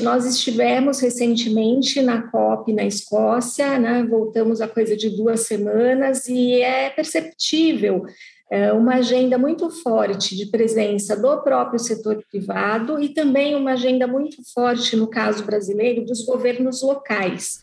Nós 0.00 0.24
estivemos 0.24 1.00
recentemente 1.00 2.00
na 2.00 2.22
COP 2.22 2.72
na 2.72 2.84
Escócia, 2.84 3.78
né? 3.78 4.02
voltamos 4.02 4.62
a 4.62 4.66
coisa 4.66 4.96
de 4.96 5.10
duas 5.10 5.40
semanas, 5.40 6.26
e 6.28 6.62
é 6.62 6.88
perceptível 6.88 8.06
é, 8.50 8.72
uma 8.72 8.94
agenda 8.94 9.36
muito 9.36 9.68
forte 9.68 10.34
de 10.34 10.46
presença 10.46 11.14
do 11.14 11.42
próprio 11.42 11.78
setor 11.78 12.24
privado 12.30 13.02
e 13.02 13.10
também 13.10 13.54
uma 13.54 13.72
agenda 13.72 14.06
muito 14.06 14.38
forte, 14.54 14.96
no 14.96 15.08
caso 15.08 15.44
brasileiro, 15.44 16.06
dos 16.06 16.24
governos 16.24 16.80
locais. 16.80 17.62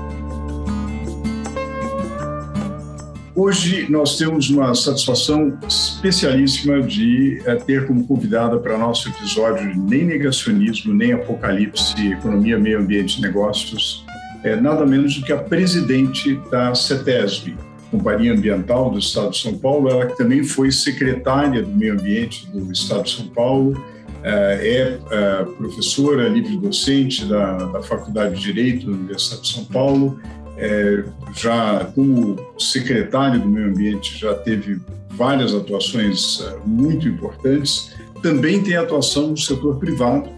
Hoje 3.33 3.89
nós 3.89 4.17
temos 4.17 4.49
uma 4.49 4.75
satisfação 4.75 5.57
especialíssima 5.65 6.81
de 6.81 7.41
é, 7.45 7.55
ter 7.55 7.87
como 7.87 8.05
convidada 8.05 8.57
para 8.57 8.77
nosso 8.77 9.07
episódio 9.07 9.73
nem 9.77 10.03
negacionismo, 10.03 10.93
nem 10.93 11.13
apocalipse, 11.13 11.95
economia, 12.11 12.59
meio 12.59 12.79
ambiente 12.79 13.19
e 13.19 13.21
negócios, 13.21 14.05
é, 14.43 14.57
nada 14.57 14.85
menos 14.85 15.17
do 15.17 15.25
que 15.25 15.31
a 15.31 15.37
presidente 15.37 16.35
da 16.51 16.75
CETESB, 16.75 17.55
Companhia 17.89 18.33
Ambiental 18.33 18.89
do 18.89 18.99
Estado 18.99 19.31
de 19.31 19.37
São 19.37 19.57
Paulo, 19.57 19.89
ela 19.89 20.07
que 20.07 20.17
também 20.17 20.43
foi 20.43 20.69
secretária 20.69 21.63
do 21.63 21.69
Meio 21.69 21.93
Ambiente 21.93 22.47
do 22.51 22.69
Estado 22.69 23.03
de 23.03 23.11
São 23.11 23.27
Paulo, 23.27 23.81
é, 24.23 24.99
é 25.09 25.43
professora 25.57 26.27
livre-docente 26.27 27.25
da, 27.25 27.57
da 27.57 27.81
Faculdade 27.81 28.35
de 28.35 28.41
Direito 28.41 28.87
da 28.87 28.91
Universidade 28.91 29.41
de 29.41 29.53
São 29.53 29.65
Paulo, 29.65 30.19
é, 30.61 31.03
já 31.33 31.85
como 31.95 32.37
secretário 32.59 33.39
do 33.39 33.49
Meio 33.49 33.69
Ambiente 33.69 34.17
já 34.17 34.35
teve 34.35 34.79
várias 35.09 35.55
atuações 35.55 36.39
é, 36.41 36.57
muito 36.65 37.07
importantes. 37.07 37.95
Também 38.21 38.61
tem 38.61 38.75
atuação 38.75 39.29
no 39.29 39.37
setor 39.37 39.79
privado, 39.79 40.29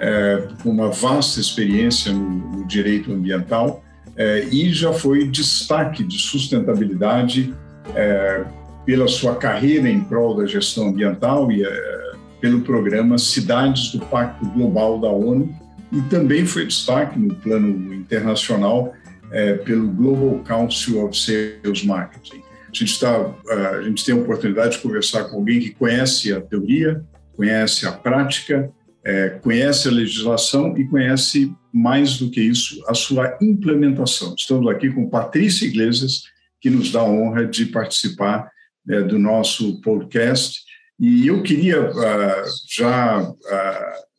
é, 0.00 0.48
com 0.62 0.70
uma 0.70 0.88
vasta 0.88 1.40
experiência 1.40 2.10
no, 2.10 2.28
no 2.56 2.64
direito 2.66 3.12
ambiental 3.12 3.84
é, 4.16 4.44
e 4.50 4.72
já 4.72 4.92
foi 4.92 5.26
destaque 5.28 6.02
de 6.02 6.18
sustentabilidade 6.18 7.54
é, 7.94 8.44
pela 8.86 9.06
sua 9.08 9.36
carreira 9.36 9.88
em 9.90 10.00
prol 10.00 10.36
da 10.36 10.46
gestão 10.46 10.88
ambiental 10.88 11.52
e 11.52 11.64
é, 11.64 12.12
pelo 12.40 12.62
programa 12.62 13.18
Cidades 13.18 13.92
do 13.92 13.98
Pacto 14.06 14.46
Global 14.50 14.98
da 14.98 15.08
ONU 15.08 15.54
e 15.92 16.00
também 16.02 16.46
foi 16.46 16.66
destaque 16.66 17.18
no 17.18 17.34
plano 17.34 17.92
internacional 17.92 18.94
é, 19.30 19.54
pelo 19.54 19.88
Global 19.88 20.42
Council 20.44 21.04
of 21.04 21.18
Sales 21.18 21.84
Marketing. 21.84 22.42
A 22.62 22.78
gente, 22.78 22.92
está, 22.92 23.34
a 23.76 23.82
gente 23.82 24.04
tem 24.04 24.14
a 24.14 24.18
oportunidade 24.18 24.76
de 24.76 24.82
conversar 24.82 25.24
com 25.24 25.36
alguém 25.36 25.60
que 25.60 25.70
conhece 25.70 26.32
a 26.32 26.40
teoria, 26.40 27.02
conhece 27.34 27.86
a 27.86 27.92
prática, 27.92 28.70
é, 29.04 29.30
conhece 29.30 29.88
a 29.88 29.92
legislação 29.92 30.76
e 30.76 30.84
conhece, 30.84 31.54
mais 31.72 32.18
do 32.18 32.30
que 32.30 32.40
isso, 32.40 32.82
a 32.88 32.94
sua 32.94 33.36
implementação. 33.40 34.34
Estamos 34.36 34.68
aqui 34.68 34.90
com 34.90 35.08
Patrícia 35.08 35.66
Iglesias, 35.66 36.24
que 36.60 36.68
nos 36.68 36.90
dá 36.90 37.00
a 37.00 37.04
honra 37.04 37.46
de 37.46 37.66
participar 37.66 38.50
é, 38.88 39.02
do 39.02 39.18
nosso 39.18 39.80
podcast. 39.80 40.60
E 40.98 41.26
eu 41.26 41.42
queria 41.42 41.90
uh, 41.90 42.44
já, 42.66 43.30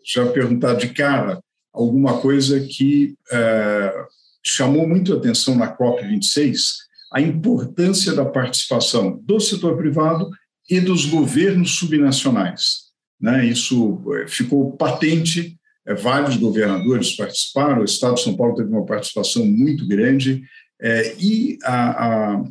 já 0.06 0.26
perguntar 0.28 0.76
de 0.76 0.90
cara 0.90 1.42
alguma 1.74 2.20
coisa 2.22 2.60
que 2.60 3.16
chamou 4.48 4.88
muito 4.88 5.14
atenção 5.14 5.56
na 5.56 5.76
COP26 5.76 6.58
a 7.12 7.22
importância 7.22 8.14
da 8.14 8.26
participação 8.26 9.20
do 9.24 9.40
setor 9.40 9.78
privado 9.78 10.30
e 10.70 10.80
dos 10.80 11.06
governos 11.06 11.72
subnacionais. 11.78 12.88
Né? 13.20 13.46
Isso 13.46 14.02
eh, 14.14 14.28
ficou 14.28 14.74
patente, 14.74 15.58
eh, 15.86 15.96
vários 15.96 16.36
governadores 16.36 17.16
participaram, 17.16 17.82
o 17.82 17.86
Estado 17.86 18.16
de 18.16 18.24
São 18.24 18.36
Paulo 18.36 18.56
teve 18.56 18.70
uma 18.70 18.86
participação 18.86 19.46
muito 19.46 19.88
grande, 19.88 20.44
eh, 20.82 21.16
e 21.18 21.58
a, 21.64 22.34
a 22.36 22.44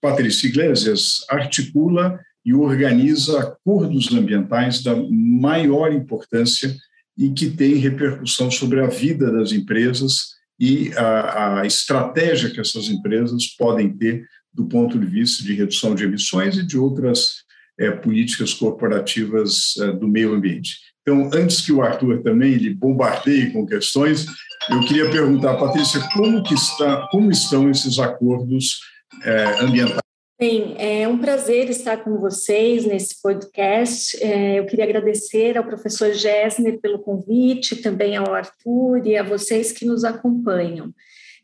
Patrícia 0.00 0.48
Iglesias 0.48 1.24
articula 1.28 2.18
e 2.44 2.54
organiza 2.54 3.38
acordos 3.38 4.12
ambientais 4.12 4.82
da 4.82 4.96
maior 4.96 5.92
importância 5.92 6.74
e 7.16 7.30
que 7.30 7.50
tem 7.50 7.76
repercussão 7.76 8.50
sobre 8.50 8.80
a 8.80 8.86
vida 8.86 9.30
das 9.30 9.52
empresas 9.52 10.32
e 10.62 10.92
a, 10.96 11.62
a 11.62 11.66
estratégia 11.66 12.48
que 12.48 12.60
essas 12.60 12.88
empresas 12.88 13.48
podem 13.58 13.92
ter 13.92 14.24
do 14.54 14.66
ponto 14.66 14.96
de 14.96 15.06
vista 15.06 15.42
de 15.42 15.54
redução 15.54 15.92
de 15.92 16.04
emissões 16.04 16.56
e 16.56 16.64
de 16.64 16.78
outras 16.78 17.42
é, 17.80 17.90
políticas 17.90 18.54
corporativas 18.54 19.74
é, 19.80 19.90
do 19.90 20.06
meio 20.06 20.32
ambiente. 20.32 20.76
Então, 21.00 21.28
antes 21.34 21.62
que 21.62 21.72
o 21.72 21.82
Arthur 21.82 22.22
também 22.22 22.54
lhe 22.54 22.72
bombardeie 22.72 23.50
com 23.50 23.66
questões, 23.66 24.24
eu 24.70 24.78
queria 24.86 25.10
perguntar, 25.10 25.56
Patrícia, 25.56 26.00
como, 26.14 26.44
que 26.44 26.54
está, 26.54 27.08
como 27.10 27.32
estão 27.32 27.68
esses 27.68 27.98
acordos 27.98 28.78
é, 29.24 29.64
ambientais? 29.64 30.11
Bem, 30.42 30.74
é 30.76 31.06
um 31.06 31.18
prazer 31.18 31.70
estar 31.70 31.98
com 31.98 32.18
vocês 32.18 32.84
nesse 32.84 33.22
podcast. 33.22 34.20
É, 34.20 34.58
eu 34.58 34.66
queria 34.66 34.84
agradecer 34.84 35.56
ao 35.56 35.62
professor 35.62 36.12
Gessner 36.12 36.80
pelo 36.80 36.98
convite, 36.98 37.76
também 37.76 38.16
ao 38.16 38.34
Arthur 38.34 39.06
e 39.06 39.16
a 39.16 39.22
vocês 39.22 39.70
que 39.70 39.86
nos 39.86 40.02
acompanham. 40.02 40.92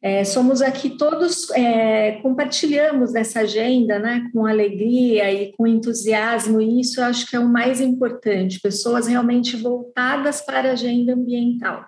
É, 0.02 0.24
somos 0.24 0.60
aqui 0.60 0.98
todos, 0.98 1.48
é, 1.50 2.18
compartilhamos 2.22 3.14
essa 3.14 3.42
agenda 3.42 4.00
né, 4.00 4.28
com 4.32 4.44
alegria 4.44 5.32
e 5.32 5.52
com 5.52 5.64
entusiasmo, 5.64 6.60
e 6.60 6.80
isso 6.80 7.00
eu 7.00 7.04
acho 7.04 7.30
que 7.30 7.36
é 7.36 7.38
o 7.38 7.48
mais 7.48 7.80
importante, 7.80 8.60
pessoas 8.60 9.06
realmente 9.06 9.54
voltadas 9.54 10.40
para 10.40 10.70
a 10.70 10.72
agenda 10.72 11.14
ambiental. 11.14 11.84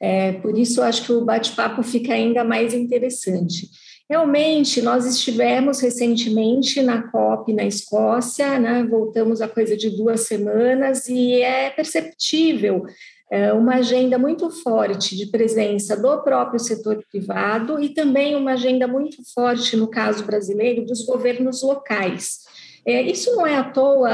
É, 0.00 0.34
por 0.34 0.56
isso, 0.56 0.80
eu 0.80 0.84
acho 0.84 1.04
que 1.04 1.12
o 1.12 1.24
bate-papo 1.24 1.82
fica 1.82 2.14
ainda 2.14 2.44
mais 2.44 2.74
interessante. 2.74 3.68
Realmente, 4.08 4.82
nós 4.82 5.06
estivemos 5.06 5.80
recentemente 5.80 6.82
na 6.82 7.10
COP 7.10 7.54
na 7.54 7.64
Escócia, 7.64 8.58
né? 8.58 8.84
voltamos 8.84 9.40
a 9.40 9.48
coisa 9.48 9.76
de 9.76 9.88
duas 9.88 10.26
semanas, 10.26 11.08
e 11.08 11.40
é 11.40 11.70
perceptível 11.70 12.84
é, 13.30 13.52
uma 13.52 13.76
agenda 13.76 14.18
muito 14.18 14.50
forte 14.50 15.16
de 15.16 15.26
presença 15.26 15.96
do 15.96 16.22
próprio 16.22 16.60
setor 16.60 17.02
privado 17.10 17.82
e 17.82 17.88
também 17.88 18.36
uma 18.36 18.52
agenda 18.52 18.86
muito 18.86 19.22
forte, 19.34 19.76
no 19.76 19.88
caso 19.88 20.24
brasileiro, 20.24 20.84
dos 20.84 21.04
governos 21.04 21.62
locais. 21.62 22.44
É, 22.86 23.00
isso 23.02 23.34
não 23.34 23.46
é 23.46 23.56
à 23.56 23.64
toa, 23.64 24.10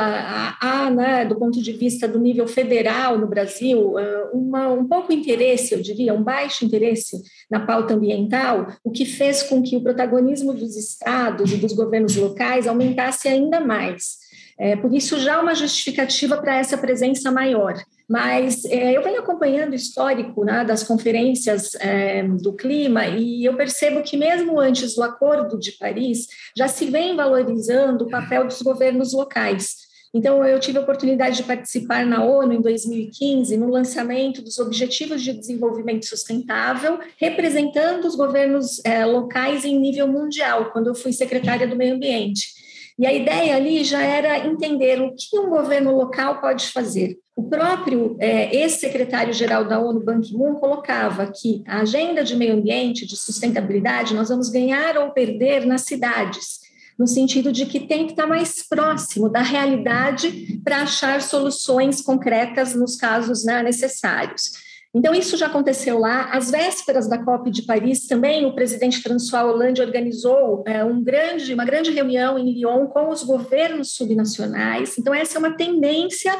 há, 0.60 0.90
né, 0.90 1.24
do 1.24 1.36
ponto 1.36 1.60
de 1.60 1.72
vista 1.72 2.06
do 2.06 2.20
nível 2.20 2.46
federal 2.46 3.18
no 3.18 3.26
Brasil, 3.26 3.94
uma, 4.32 4.68
um 4.68 4.86
pouco 4.86 5.12
interesse, 5.12 5.74
eu 5.74 5.80
diria, 5.80 6.14
um 6.14 6.22
baixo 6.22 6.64
interesse 6.64 7.20
na 7.50 7.60
pauta 7.60 7.94
ambiental, 7.94 8.68
o 8.84 8.90
que 8.90 9.04
fez 9.04 9.42
com 9.42 9.60
que 9.60 9.76
o 9.76 9.82
protagonismo 9.82 10.54
dos 10.54 10.76
estados 10.76 11.52
e 11.52 11.56
dos 11.56 11.72
governos 11.72 12.14
locais 12.14 12.68
aumentasse 12.68 13.28
ainda 13.28 13.60
mais. 13.60 14.29
É, 14.60 14.76
por 14.76 14.92
isso, 14.92 15.18
já 15.18 15.40
uma 15.40 15.54
justificativa 15.54 16.36
para 16.36 16.58
essa 16.58 16.76
presença 16.76 17.32
maior. 17.32 17.82
Mas 18.06 18.62
é, 18.66 18.94
eu 18.94 19.02
venho 19.02 19.20
acompanhando 19.20 19.72
o 19.72 19.74
histórico 19.74 20.44
né, 20.44 20.62
das 20.66 20.82
conferências 20.82 21.74
é, 21.76 22.22
do 22.24 22.52
clima 22.52 23.06
e 23.06 23.42
eu 23.42 23.56
percebo 23.56 24.02
que, 24.02 24.18
mesmo 24.18 24.60
antes 24.60 24.94
do 24.94 25.02
Acordo 25.02 25.58
de 25.58 25.72
Paris, 25.72 26.26
já 26.54 26.68
se 26.68 26.84
vem 26.84 27.16
valorizando 27.16 28.04
o 28.04 28.10
papel 28.10 28.46
dos 28.46 28.60
governos 28.60 29.14
locais. 29.14 29.88
Então, 30.12 30.44
eu 30.44 30.60
tive 30.60 30.76
a 30.76 30.82
oportunidade 30.82 31.36
de 31.38 31.44
participar 31.44 32.04
na 32.04 32.22
ONU 32.22 32.52
em 32.52 32.60
2015 32.60 33.56
no 33.56 33.70
lançamento 33.70 34.42
dos 34.42 34.58
Objetivos 34.58 35.22
de 35.22 35.32
Desenvolvimento 35.32 36.04
Sustentável, 36.04 36.98
representando 37.16 38.04
os 38.04 38.14
governos 38.14 38.84
é, 38.84 39.06
locais 39.06 39.64
em 39.64 39.78
nível 39.78 40.06
mundial, 40.08 40.70
quando 40.72 40.88
eu 40.88 40.94
fui 40.94 41.12
secretária 41.12 41.66
do 41.66 41.76
Meio 41.76 41.94
Ambiente. 41.94 42.60
E 43.00 43.06
a 43.06 43.14
ideia 43.14 43.56
ali 43.56 43.82
já 43.82 44.02
era 44.02 44.46
entender 44.46 45.00
o 45.00 45.14
que 45.16 45.38
um 45.38 45.48
governo 45.48 45.96
local 45.96 46.38
pode 46.38 46.66
fazer. 46.66 47.16
O 47.34 47.44
próprio 47.44 48.14
é, 48.20 48.54
ex-secretário-geral 48.54 49.64
da 49.64 49.80
ONU, 49.80 50.04
Ban 50.04 50.20
Ki-moon, 50.20 50.56
colocava 50.56 51.32
que 51.34 51.62
a 51.66 51.80
agenda 51.80 52.22
de 52.22 52.36
meio 52.36 52.52
ambiente, 52.52 53.06
de 53.06 53.16
sustentabilidade, 53.16 54.14
nós 54.14 54.28
vamos 54.28 54.50
ganhar 54.50 54.98
ou 54.98 55.12
perder 55.12 55.64
nas 55.64 55.86
cidades 55.86 56.60
no 56.98 57.06
sentido 57.06 57.50
de 57.50 57.64
que 57.64 57.80
tem 57.80 58.04
que 58.04 58.12
estar 58.12 58.26
mais 58.26 58.62
próximo 58.68 59.30
da 59.30 59.40
realidade 59.40 60.60
para 60.62 60.82
achar 60.82 61.22
soluções 61.22 62.02
concretas 62.02 62.74
nos 62.74 62.96
casos 62.96 63.42
né, 63.42 63.62
necessários. 63.62 64.52
Então, 64.92 65.14
isso 65.14 65.36
já 65.36 65.46
aconteceu 65.46 65.98
lá. 65.98 66.30
Às 66.32 66.50
vésperas 66.50 67.08
da 67.08 67.22
COP 67.24 67.50
de 67.50 67.62
Paris, 67.62 68.06
também 68.06 68.44
o 68.44 68.54
presidente 68.54 69.00
François 69.00 69.44
Hollande 69.44 69.80
organizou 69.80 70.64
é, 70.66 70.84
um 70.84 71.02
grande, 71.02 71.54
uma 71.54 71.64
grande 71.64 71.92
reunião 71.92 72.36
em 72.36 72.52
Lyon 72.52 72.88
com 72.88 73.08
os 73.08 73.22
governos 73.22 73.92
subnacionais. 73.92 74.98
Então, 74.98 75.14
essa 75.14 75.36
é 75.36 75.38
uma 75.38 75.56
tendência 75.56 76.34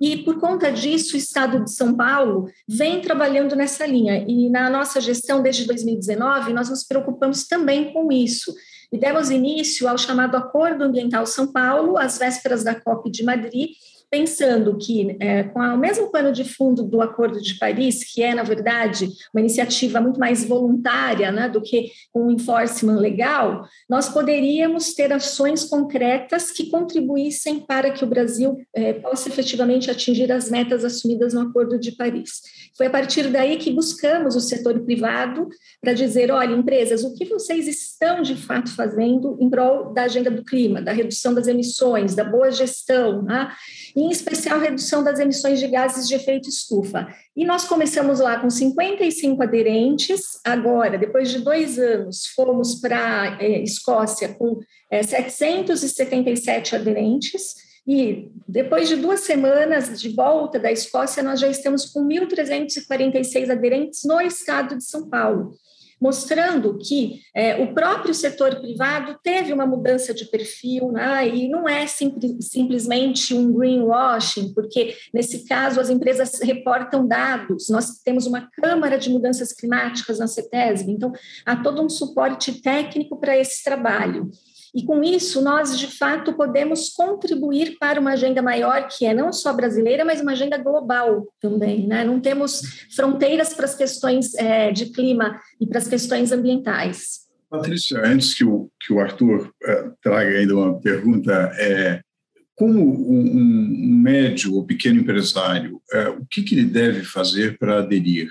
e, 0.00 0.18
por 0.18 0.38
conta 0.38 0.70
disso, 0.70 1.14
o 1.14 1.18
Estado 1.18 1.64
de 1.64 1.72
São 1.72 1.96
Paulo 1.96 2.46
vem 2.68 3.00
trabalhando 3.00 3.56
nessa 3.56 3.86
linha. 3.86 4.22
E 4.28 4.50
na 4.50 4.68
nossa 4.68 5.00
gestão, 5.00 5.40
desde 5.42 5.66
2019, 5.66 6.52
nós 6.52 6.68
nos 6.68 6.84
preocupamos 6.84 7.46
também 7.46 7.92
com 7.92 8.12
isso 8.12 8.52
e 8.92 8.98
demos 8.98 9.30
início 9.30 9.88
ao 9.88 9.98
chamado 9.98 10.36
Acordo 10.36 10.84
Ambiental 10.84 11.26
São 11.26 11.50
Paulo, 11.50 11.98
às 11.98 12.18
vésperas 12.18 12.62
da 12.62 12.74
COP 12.74 13.10
de 13.10 13.24
Madrid, 13.24 13.70
pensando 14.14 14.78
que, 14.78 15.16
é, 15.18 15.42
com 15.42 15.58
o 15.58 15.76
mesmo 15.76 16.08
pano 16.08 16.30
de 16.30 16.44
fundo 16.44 16.84
do 16.84 17.02
Acordo 17.02 17.42
de 17.42 17.58
Paris, 17.58 18.04
que 18.04 18.22
é, 18.22 18.32
na 18.32 18.44
verdade, 18.44 19.08
uma 19.34 19.40
iniciativa 19.40 20.00
muito 20.00 20.20
mais 20.20 20.44
voluntária 20.44 21.32
né, 21.32 21.48
do 21.48 21.60
que 21.60 21.90
um 22.14 22.30
enforcement 22.30 23.00
legal, 23.00 23.66
nós 23.90 24.08
poderíamos 24.08 24.94
ter 24.94 25.12
ações 25.12 25.64
concretas 25.64 26.52
que 26.52 26.70
contribuíssem 26.70 27.58
para 27.58 27.90
que 27.90 28.04
o 28.04 28.06
Brasil 28.06 28.56
é, 28.72 28.92
possa 28.92 29.28
efetivamente 29.28 29.90
atingir 29.90 30.30
as 30.30 30.48
metas 30.48 30.84
assumidas 30.84 31.34
no 31.34 31.40
Acordo 31.40 31.76
de 31.76 31.90
Paris. 31.90 32.63
Foi 32.76 32.86
a 32.86 32.90
partir 32.90 33.28
daí 33.28 33.56
que 33.56 33.70
buscamos 33.70 34.34
o 34.34 34.40
setor 34.40 34.80
privado 34.80 35.48
para 35.80 35.92
dizer: 35.92 36.30
olha, 36.30 36.54
empresas, 36.54 37.04
o 37.04 37.14
que 37.14 37.24
vocês 37.24 37.68
estão 37.68 38.20
de 38.20 38.34
fato 38.34 38.74
fazendo 38.74 39.36
em 39.40 39.48
prol 39.48 39.92
da 39.92 40.02
agenda 40.02 40.30
do 40.30 40.44
clima, 40.44 40.82
da 40.82 40.92
redução 40.92 41.32
das 41.32 41.46
emissões, 41.46 42.14
da 42.14 42.24
boa 42.24 42.50
gestão, 42.50 43.22
né? 43.22 43.52
em 43.94 44.10
especial 44.10 44.58
redução 44.58 45.04
das 45.04 45.20
emissões 45.20 45.60
de 45.60 45.68
gases 45.68 46.08
de 46.08 46.14
efeito 46.14 46.48
estufa. 46.48 47.06
E 47.36 47.44
nós 47.44 47.64
começamos 47.64 48.18
lá 48.18 48.40
com 48.40 48.50
55 48.50 49.42
aderentes, 49.42 50.40
agora, 50.44 50.98
depois 50.98 51.30
de 51.30 51.38
dois 51.40 51.78
anos, 51.78 52.26
fomos 52.34 52.74
para 52.76 53.22
a 53.22 53.42
é, 53.42 53.62
Escócia 53.62 54.34
com 54.34 54.58
é, 54.90 55.02
777 55.02 56.74
aderentes, 56.74 57.63
e 57.86 58.30
depois 58.48 58.88
de 58.88 58.96
duas 58.96 59.20
semanas 59.20 60.00
de 60.00 60.08
volta 60.10 60.58
da 60.58 60.72
Escócia, 60.72 61.22
nós 61.22 61.40
já 61.40 61.48
estamos 61.48 61.86
com 61.86 62.06
1.346 62.06 63.50
aderentes 63.50 64.04
no 64.04 64.20
estado 64.20 64.76
de 64.76 64.84
São 64.84 65.08
Paulo 65.08 65.54
mostrando 66.04 66.76
que 66.76 67.22
é, 67.34 67.62
o 67.62 67.72
próprio 67.72 68.12
setor 68.12 68.60
privado 68.60 69.18
teve 69.22 69.54
uma 69.54 69.66
mudança 69.66 70.12
de 70.12 70.26
perfil, 70.26 70.92
né, 70.92 71.26
e 71.26 71.48
não 71.48 71.66
é 71.66 71.86
simplesmente 71.86 73.32
um 73.32 73.50
greenwashing, 73.52 74.52
porque 74.52 74.94
nesse 75.14 75.46
caso 75.46 75.80
as 75.80 75.88
empresas 75.88 76.40
reportam 76.42 77.06
dados, 77.06 77.70
nós 77.70 78.02
temos 78.04 78.26
uma 78.26 78.50
Câmara 78.50 78.98
de 78.98 79.08
Mudanças 79.08 79.52
Climáticas 79.54 80.18
na 80.18 80.26
CETESB, 80.26 80.92
então 80.92 81.10
há 81.46 81.56
todo 81.56 81.82
um 81.82 81.88
suporte 81.88 82.60
técnico 82.60 83.18
para 83.18 83.38
esse 83.38 83.64
trabalho. 83.64 84.30
E 84.74 84.84
com 84.84 85.04
isso, 85.04 85.40
nós 85.40 85.78
de 85.78 85.86
fato 85.86 86.32
podemos 86.32 86.88
contribuir 86.90 87.76
para 87.78 88.00
uma 88.00 88.14
agenda 88.14 88.42
maior, 88.42 88.88
que 88.88 89.06
é 89.06 89.14
não 89.14 89.32
só 89.32 89.52
brasileira, 89.52 90.04
mas 90.04 90.20
uma 90.20 90.32
agenda 90.32 90.58
global 90.58 91.28
também. 91.40 91.86
Né? 91.86 92.04
Não 92.04 92.18
temos 92.18 92.60
fronteiras 92.94 93.54
para 93.54 93.66
as 93.66 93.76
questões 93.76 94.34
é, 94.34 94.72
de 94.72 94.86
clima 94.86 95.40
e 95.60 95.66
para 95.66 95.78
as 95.78 95.86
questões 95.86 96.32
ambientais. 96.32 97.24
Patrícia, 97.48 98.02
antes 98.04 98.34
que 98.34 98.44
o, 98.44 98.68
que 98.80 98.92
o 98.92 98.98
Arthur 98.98 99.52
é, 99.62 99.90
traga 100.02 100.38
ainda 100.38 100.56
uma 100.56 100.80
pergunta, 100.80 101.32
é, 101.56 102.00
como 102.56 102.80
um, 102.80 103.36
um 103.36 103.94
médio 104.02 104.54
ou 104.54 104.64
pequeno 104.64 105.00
empresário, 105.00 105.80
é, 105.92 106.08
o 106.08 106.26
que, 106.28 106.42
que 106.42 106.56
ele 106.56 106.64
deve 106.64 107.04
fazer 107.04 107.56
para 107.58 107.78
aderir? 107.78 108.28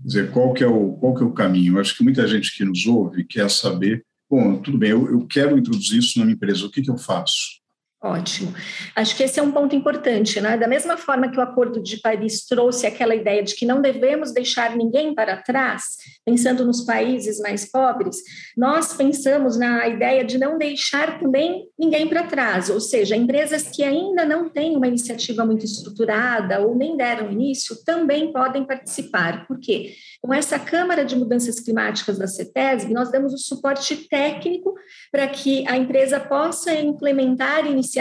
Quer 0.00 0.06
dizer, 0.06 0.30
qual 0.30 0.54
que, 0.54 0.64
é 0.64 0.66
o, 0.66 0.92
qual 0.94 1.14
que 1.14 1.22
é 1.22 1.26
o 1.26 1.34
caminho? 1.34 1.78
Acho 1.78 1.96
que 1.96 2.02
muita 2.02 2.26
gente 2.26 2.56
que 2.56 2.64
nos 2.64 2.86
ouve 2.86 3.24
quer 3.24 3.50
saber 3.50 4.02
bom, 4.32 4.62
tudo 4.62 4.78
bem, 4.78 4.92
eu, 4.92 5.10
eu 5.10 5.26
quero 5.26 5.58
introduzir 5.58 5.98
isso 5.98 6.18
na 6.18 6.24
minha 6.24 6.34
empresa, 6.34 6.64
o 6.64 6.70
que, 6.70 6.80
que 6.80 6.90
eu 6.90 6.96
faço? 6.96 7.61
Ótimo. 8.02 8.52
Acho 8.96 9.16
que 9.16 9.22
esse 9.22 9.38
é 9.38 9.42
um 9.42 9.52
ponto 9.52 9.76
importante, 9.76 10.40
né? 10.40 10.56
Da 10.56 10.66
mesma 10.66 10.96
forma 10.96 11.30
que 11.30 11.38
o 11.38 11.40
Acordo 11.40 11.80
de 11.80 11.98
Paris 11.98 12.44
trouxe 12.44 12.84
aquela 12.84 13.14
ideia 13.14 13.44
de 13.44 13.54
que 13.54 13.64
não 13.64 13.80
devemos 13.80 14.32
deixar 14.32 14.74
ninguém 14.74 15.14
para 15.14 15.36
trás, 15.36 15.98
pensando 16.26 16.64
nos 16.64 16.80
países 16.80 17.38
mais 17.38 17.70
pobres, 17.70 18.16
nós 18.56 18.92
pensamos 18.92 19.56
na 19.56 19.86
ideia 19.86 20.24
de 20.24 20.36
não 20.36 20.58
deixar 20.58 21.20
também 21.20 21.68
ninguém 21.78 22.08
para 22.08 22.24
trás, 22.24 22.68
ou 22.70 22.80
seja, 22.80 23.14
empresas 23.14 23.68
que 23.68 23.84
ainda 23.84 24.24
não 24.24 24.48
têm 24.48 24.76
uma 24.76 24.88
iniciativa 24.88 25.44
muito 25.44 25.64
estruturada 25.64 26.60
ou 26.60 26.74
nem 26.74 26.96
deram 26.96 27.30
início 27.30 27.84
também 27.84 28.32
podem 28.32 28.64
participar. 28.64 29.46
Por 29.46 29.60
quê? 29.60 29.94
Com 30.20 30.34
essa 30.34 30.58
Câmara 30.58 31.04
de 31.04 31.14
Mudanças 31.14 31.60
Climáticas 31.60 32.18
da 32.18 32.26
CETESB, 32.26 32.92
nós 32.92 33.12
damos 33.12 33.32
o 33.32 33.38
suporte 33.38 34.08
técnico 34.08 34.74
para 35.10 35.28
que 35.28 35.64
a 35.68 35.76
empresa 35.76 36.18
possa 36.18 36.74
implementar 36.74 37.64
iniciativas, 37.66 37.91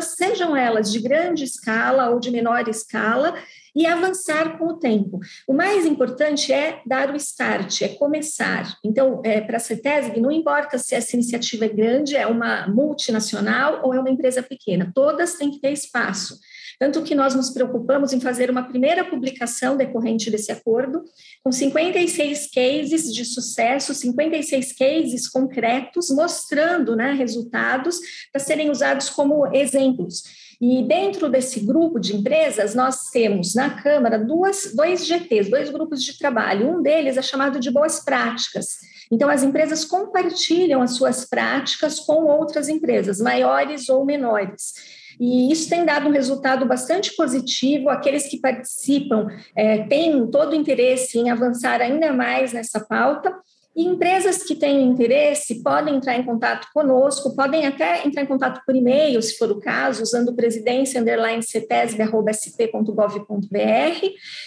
sejam 0.00 0.56
elas 0.56 0.90
de 0.90 1.00
grande 1.00 1.44
escala 1.44 2.10
ou 2.10 2.20
de 2.20 2.30
menor 2.30 2.68
escala, 2.68 3.34
e 3.78 3.86
avançar 3.86 4.58
com 4.58 4.66
o 4.66 4.78
tempo. 4.78 5.20
O 5.46 5.52
mais 5.52 5.86
importante 5.86 6.52
é 6.52 6.82
dar 6.84 7.12
o 7.12 7.16
start, 7.16 7.82
é 7.82 7.88
começar. 7.88 8.76
Então, 8.84 9.22
é, 9.24 9.40
para 9.40 9.58
a 9.58 9.60
CETESB, 9.60 10.20
não 10.20 10.32
importa 10.32 10.78
se 10.78 10.96
essa 10.96 11.14
iniciativa 11.14 11.64
é 11.64 11.68
grande, 11.68 12.16
é 12.16 12.26
uma 12.26 12.66
multinacional 12.66 13.80
ou 13.84 13.94
é 13.94 14.00
uma 14.00 14.10
empresa 14.10 14.42
pequena, 14.42 14.90
todas 14.92 15.34
têm 15.34 15.52
que 15.52 15.60
ter 15.60 15.70
espaço. 15.70 16.40
Tanto 16.78 17.02
que 17.02 17.14
nós 17.14 17.34
nos 17.34 17.50
preocupamos 17.50 18.12
em 18.12 18.20
fazer 18.20 18.50
uma 18.50 18.62
primeira 18.62 19.04
publicação 19.04 19.76
decorrente 19.76 20.30
desse 20.30 20.52
acordo, 20.52 21.02
com 21.42 21.50
56 21.50 22.50
cases 22.52 23.12
de 23.12 23.24
sucesso, 23.24 23.92
56 23.92 24.72
cases 24.74 25.28
concretos, 25.28 26.08
mostrando 26.10 26.94
né, 26.94 27.12
resultados 27.12 27.98
para 28.32 28.40
serem 28.40 28.70
usados 28.70 29.10
como 29.10 29.52
exemplos. 29.52 30.22
E 30.60 30.82
dentro 30.82 31.28
desse 31.28 31.60
grupo 31.60 32.00
de 32.00 32.16
empresas, 32.16 32.74
nós 32.74 33.10
temos 33.10 33.54
na 33.54 33.70
Câmara 33.80 34.18
duas, 34.18 34.72
dois 34.74 35.06
GTs, 35.06 35.50
dois 35.50 35.70
grupos 35.70 36.02
de 36.02 36.18
trabalho. 36.18 36.68
Um 36.68 36.82
deles 36.82 37.16
é 37.16 37.22
chamado 37.22 37.60
de 37.60 37.70
boas 37.70 38.00
práticas. 38.00 38.66
Então, 39.10 39.28
as 39.30 39.44
empresas 39.44 39.84
compartilham 39.84 40.82
as 40.82 40.92
suas 40.96 41.24
práticas 41.24 42.00
com 42.00 42.24
outras 42.24 42.68
empresas, 42.68 43.20
maiores 43.20 43.88
ou 43.88 44.04
menores. 44.04 44.97
E 45.18 45.50
isso 45.50 45.68
tem 45.68 45.84
dado 45.84 46.08
um 46.08 46.12
resultado 46.12 46.66
bastante 46.66 47.14
positivo. 47.16 47.88
Aqueles 47.88 48.28
que 48.28 48.40
participam 48.40 49.28
é, 49.56 49.84
têm 49.84 50.26
todo 50.30 50.52
o 50.52 50.56
interesse 50.56 51.18
em 51.18 51.30
avançar 51.30 51.80
ainda 51.80 52.12
mais 52.12 52.52
nessa 52.52 52.80
pauta. 52.80 53.34
E 53.78 53.84
empresas 53.84 54.42
que 54.42 54.56
têm 54.56 54.82
interesse 54.82 55.62
podem 55.62 55.94
entrar 55.94 56.16
em 56.16 56.24
contato 56.24 56.66
conosco, 56.74 57.36
podem 57.36 57.64
até 57.64 58.04
entrar 58.04 58.22
em 58.22 58.26
contato 58.26 58.60
por 58.66 58.74
e-mail, 58.74 59.22
se 59.22 59.38
for 59.38 59.52
o 59.52 59.60
caso, 59.60 60.02
usando 60.02 60.34
presidência 60.34 61.00
underline 61.00 61.44
cetesb.sp.gov.br, 61.44 64.06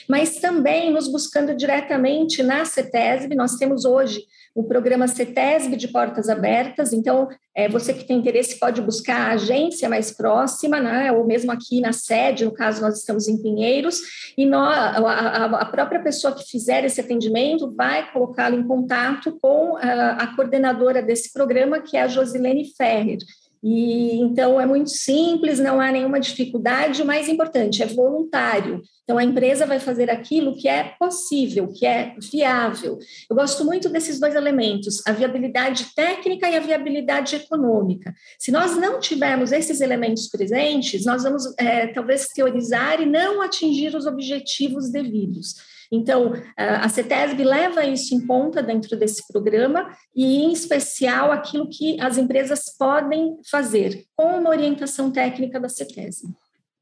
mas 0.10 0.36
também 0.36 0.92
nos 0.92 1.10
buscando 1.10 1.56
diretamente 1.56 2.44
na 2.44 2.66
CETESB. 2.66 3.34
Nós 3.34 3.56
temos 3.56 3.86
hoje 3.86 4.25
o 4.53 4.63
programa 4.63 5.08
CETESB 5.08 5.75
de 5.75 5.88
Portas 5.88 6.27
Abertas, 6.29 6.91
então 6.91 7.27
é, 7.55 7.70
você 7.70 7.93
que 7.93 8.05
tem 8.05 8.17
interesse 8.17 8.60
pode 8.60 8.81
buscar 8.81 9.29
a 9.29 9.34
agência 9.34 9.88
mais 9.88 10.12
próxima, 10.12 10.79
né, 10.79 11.12
ou 11.12 11.25
mesmo 11.25 11.51
aqui 11.51 11.79
na 11.79 11.93
sede, 11.93 12.46
no 12.46 12.51
caso 12.51 12.81
nós 12.81 13.00
estamos 13.00 13.27
em 13.27 13.41
Pinheiros, 13.41 14.00
e 14.38 14.51
a, 14.53 15.46
a, 15.46 15.65
própria 15.65 16.01
pessoa 16.01 16.36
que 16.36 16.43
fizer 16.43 16.84
esse 16.84 17.00
atendimento 17.00 17.74
vai 17.75 18.12
colocá-lo 18.12 18.55
em 18.55 18.67
contato 18.67 19.38
com 19.41 19.77
a, 19.77 20.12
a 20.13 20.36
coordenadora 20.36 21.01
desse 21.01 21.31
programa, 21.31 21.81
que 21.81 21.96
é 21.96 22.01
a 22.01 22.08
Josilene 22.08 22.74
Ferrer. 22.75 23.20
E 23.63 24.15
então 24.15 24.60
é 24.60 24.65
muito 24.65 24.89
simples, 24.89 25.60
não 25.60 25.80
há 25.80 25.91
nenhuma 25.91 26.20
dificuldade. 26.20 27.01
O 27.01 27.06
mais 27.06 27.27
importante 27.27 27.84
é 27.84 27.86
voluntário. 27.86 28.82
Então 29.03 29.18
a 29.18 29.24
empresa 29.24 29.65
vai 29.65 29.80
fazer 29.80 30.10
aquilo 30.10 30.56
que 30.56 30.68
é 30.68 30.96
possível, 31.00 31.68
que 31.68 31.86
é 31.86 32.15
viável. 32.32 32.98
Eu 33.30 33.36
gosto 33.36 33.63
muito 33.63 33.89
desses 33.89 34.20
dois 34.20 34.34
elementos, 34.34 35.06
a 35.06 35.12
viabilidade 35.12 35.94
técnica 35.96 36.50
e 36.50 36.56
a 36.56 36.60
viabilidade 36.60 37.36
econômica. 37.36 38.13
Se 38.39 38.51
nós 38.51 38.75
não 38.77 39.00
tivermos 39.00 39.51
esses 39.51 39.82
elementos 39.82 40.27
presentes, 40.27 41.06
nós 41.06 41.24
vamos 41.24 41.44
é, 41.58 41.88
talvez 41.88 42.27
teorizar 42.27 43.01
e 43.01 43.06
não 43.06 43.41
atingir 43.41 43.96
os 43.96 44.08
objetivos 44.08 44.91
devidos. 44.91 45.71
Então, 45.91 46.33
a 46.55 46.88
CETESB 46.88 47.43
leva 47.43 47.83
isso 47.86 48.15
em 48.15 48.25
conta 48.25 48.63
dentro 48.63 48.98
desse 48.98 49.27
programa 49.27 49.89
e, 50.15 50.38
em 50.38 50.53
especial, 50.53 51.31
aquilo 51.31 51.67
que 51.69 52.00
as 52.00 52.17
empresas 52.17 52.62
podem 52.79 53.38
fazer 53.50 54.05
com 54.15 54.39
uma 54.39 54.50
orientação 54.50 55.12
técnica 55.12 55.60
da 55.60 55.67
CETESB. 55.67 56.33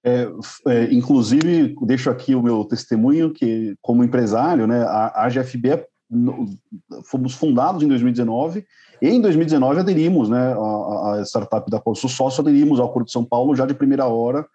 É, 0.03 0.27
é, 0.67 0.93
inclusive, 0.93 1.75
deixo 1.81 2.09
aqui 2.09 2.35
o 2.35 2.43
meu 2.43 2.63
testemunho 2.63 3.33
que, 3.33 3.75
como 3.81 4.03
empresário, 4.03 4.67
né, 4.67 4.83
a, 4.83 5.25
a 5.25 5.27
é 5.27 5.85
fomos 7.03 7.35
fundados 7.35 7.83
em 7.83 7.87
2019 7.87 8.65
e 9.01 9.07
em 9.07 9.21
2019 9.21 9.79
aderimos, 9.79 10.29
né, 10.29 10.53
a, 10.53 11.13
a 11.13 11.21
startup 11.25 11.69
da 11.69 11.79
qual 11.79 11.95
sócio, 11.95 12.41
aderimos 12.41 12.79
ao 12.79 12.87
Acordo 12.87 13.05
de 13.05 13.11
São 13.11 13.23
Paulo 13.23 13.55
já 13.55 13.65
de 13.65 13.73
primeira 13.73 14.05
hora. 14.05 14.45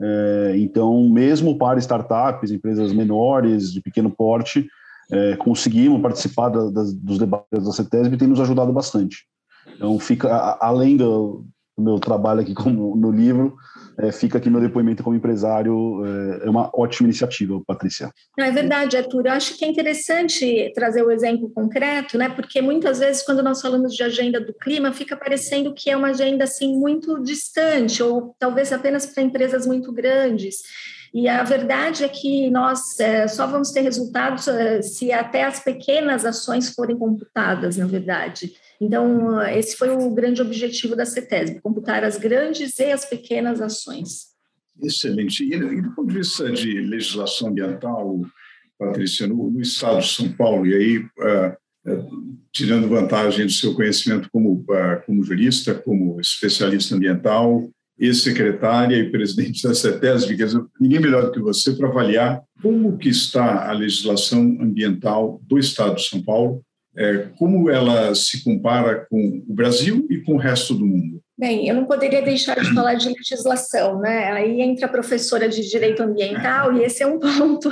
É, 0.00 0.54
então, 0.56 1.08
mesmo 1.08 1.58
para 1.58 1.78
startups, 1.78 2.50
empresas 2.50 2.92
menores, 2.92 3.72
de 3.72 3.80
pequeno 3.80 4.10
porte, 4.10 4.66
é, 5.10 5.36
conseguimos 5.36 6.00
participar 6.00 6.48
da, 6.48 6.70
das, 6.70 6.92
dos 6.92 7.18
debates 7.18 7.64
da 7.64 7.72
CETESB 7.72 8.14
e 8.14 8.18
tem 8.18 8.28
nos 8.28 8.40
ajudado 8.40 8.72
bastante. 8.72 9.24
Então, 9.76 9.98
fica 9.98 10.58
além 10.60 10.96
do, 10.96 11.04
do 11.04 11.44
meu 11.80 11.98
trabalho 11.98 12.40
aqui 12.40 12.54
como 12.54 12.94
no 12.96 13.10
livro, 13.10 13.56
é, 13.98 14.12
fica 14.12 14.38
aqui 14.38 14.48
meu 14.48 14.60
depoimento 14.60 15.02
como 15.02 15.16
empresário. 15.16 16.02
É, 16.04 16.46
é 16.46 16.50
uma 16.50 16.70
ótima 16.72 17.08
iniciativa, 17.08 17.60
Patrícia. 17.66 18.10
Não, 18.36 18.44
é 18.44 18.50
verdade, 18.50 18.96
Arthur. 18.96 19.26
Eu 19.26 19.32
acho 19.32 19.56
que 19.56 19.64
é 19.64 19.68
interessante 19.68 20.72
trazer 20.74 21.02
o 21.02 21.10
exemplo 21.10 21.50
concreto, 21.50 22.16
né? 22.16 22.28
Porque 22.28 22.62
muitas 22.62 22.98
vezes, 22.98 23.22
quando 23.22 23.42
nós 23.42 23.60
falamos 23.60 23.94
de 23.94 24.02
agenda 24.02 24.40
do 24.40 24.54
clima, 24.54 24.92
fica 24.92 25.16
parecendo 25.16 25.74
que 25.74 25.90
é 25.90 25.96
uma 25.96 26.08
agenda 26.08 26.44
assim 26.44 26.76
muito 26.76 27.22
distante, 27.22 28.02
ou 28.02 28.34
talvez 28.38 28.72
apenas 28.72 29.06
para 29.06 29.22
empresas 29.22 29.66
muito 29.66 29.92
grandes. 29.92 30.56
E 31.12 31.28
a 31.28 31.42
verdade 31.42 32.04
é 32.04 32.08
que 32.08 32.48
nós 32.50 32.98
é, 33.00 33.26
só 33.26 33.46
vamos 33.46 33.72
ter 33.72 33.80
resultados 33.80 34.46
é, 34.46 34.80
se 34.80 35.12
até 35.12 35.42
as 35.42 35.58
pequenas 35.58 36.24
ações 36.24 36.72
forem 36.72 36.96
computadas, 36.96 37.76
na 37.76 37.86
verdade. 37.86 38.52
Então, 38.80 39.42
esse 39.48 39.76
foi 39.76 39.90
o 39.90 40.10
grande 40.10 40.40
objetivo 40.40 40.96
da 40.96 41.04
CETESB, 41.04 41.60
computar 41.60 42.02
as 42.02 42.16
grandes 42.16 42.78
e 42.78 42.90
as 42.90 43.04
pequenas 43.04 43.60
ações. 43.60 44.30
Excelente. 44.82 45.44
E, 45.44 45.54
e 45.54 45.82
do 45.82 45.94
ponto 45.94 46.08
de 46.08 46.18
vista 46.18 46.50
de 46.50 46.80
legislação 46.80 47.48
ambiental, 47.48 48.20
Patrícia, 48.78 49.26
no, 49.26 49.50
no 49.50 49.60
estado 49.60 50.00
de 50.00 50.08
São 50.08 50.32
Paulo, 50.32 50.66
e 50.66 50.74
aí, 50.74 50.98
uh, 50.98 51.92
uh, 51.92 52.38
tirando 52.50 52.88
vantagem 52.88 53.44
do 53.44 53.52
seu 53.52 53.74
conhecimento 53.74 54.30
como, 54.32 54.54
uh, 54.54 55.04
como 55.04 55.22
jurista, 55.22 55.74
como 55.74 56.18
especialista 56.18 56.94
ambiental, 56.94 57.68
ex-secretária 57.98 58.96
e 58.96 59.10
presidente 59.10 59.62
da 59.62 59.74
CETESB, 59.74 60.38
quer 60.38 60.46
dizer, 60.46 60.64
ninguém 60.80 61.00
melhor 61.00 61.26
do 61.26 61.32
que 61.32 61.40
você 61.40 61.72
para 61.72 61.88
avaliar 61.88 62.42
como 62.62 62.96
que 62.96 63.10
está 63.10 63.68
a 63.68 63.72
legislação 63.72 64.40
ambiental 64.58 65.38
do 65.46 65.58
estado 65.58 65.96
de 65.96 66.08
São 66.08 66.22
Paulo 66.22 66.64
é, 66.96 67.28
como 67.38 67.70
ela 67.70 68.14
se 68.14 68.42
compara 68.42 69.06
com 69.08 69.44
o 69.48 69.54
Brasil 69.54 70.06
e 70.10 70.18
com 70.18 70.34
o 70.34 70.38
resto 70.38 70.74
do 70.74 70.86
mundo? 70.86 71.19
Bem, 71.40 71.66
eu 71.66 71.74
não 71.74 71.86
poderia 71.86 72.20
deixar 72.20 72.60
de 72.60 72.74
falar 72.74 72.92
de 72.92 73.08
legislação, 73.08 73.98
né? 73.98 74.30
Aí 74.30 74.60
entra 74.60 74.84
a 74.84 74.88
professora 74.90 75.48
de 75.48 75.66
direito 75.66 76.02
ambiental 76.02 76.74
e 76.74 76.84
esse 76.84 77.02
é 77.02 77.06
um 77.06 77.16
ponto 77.18 77.70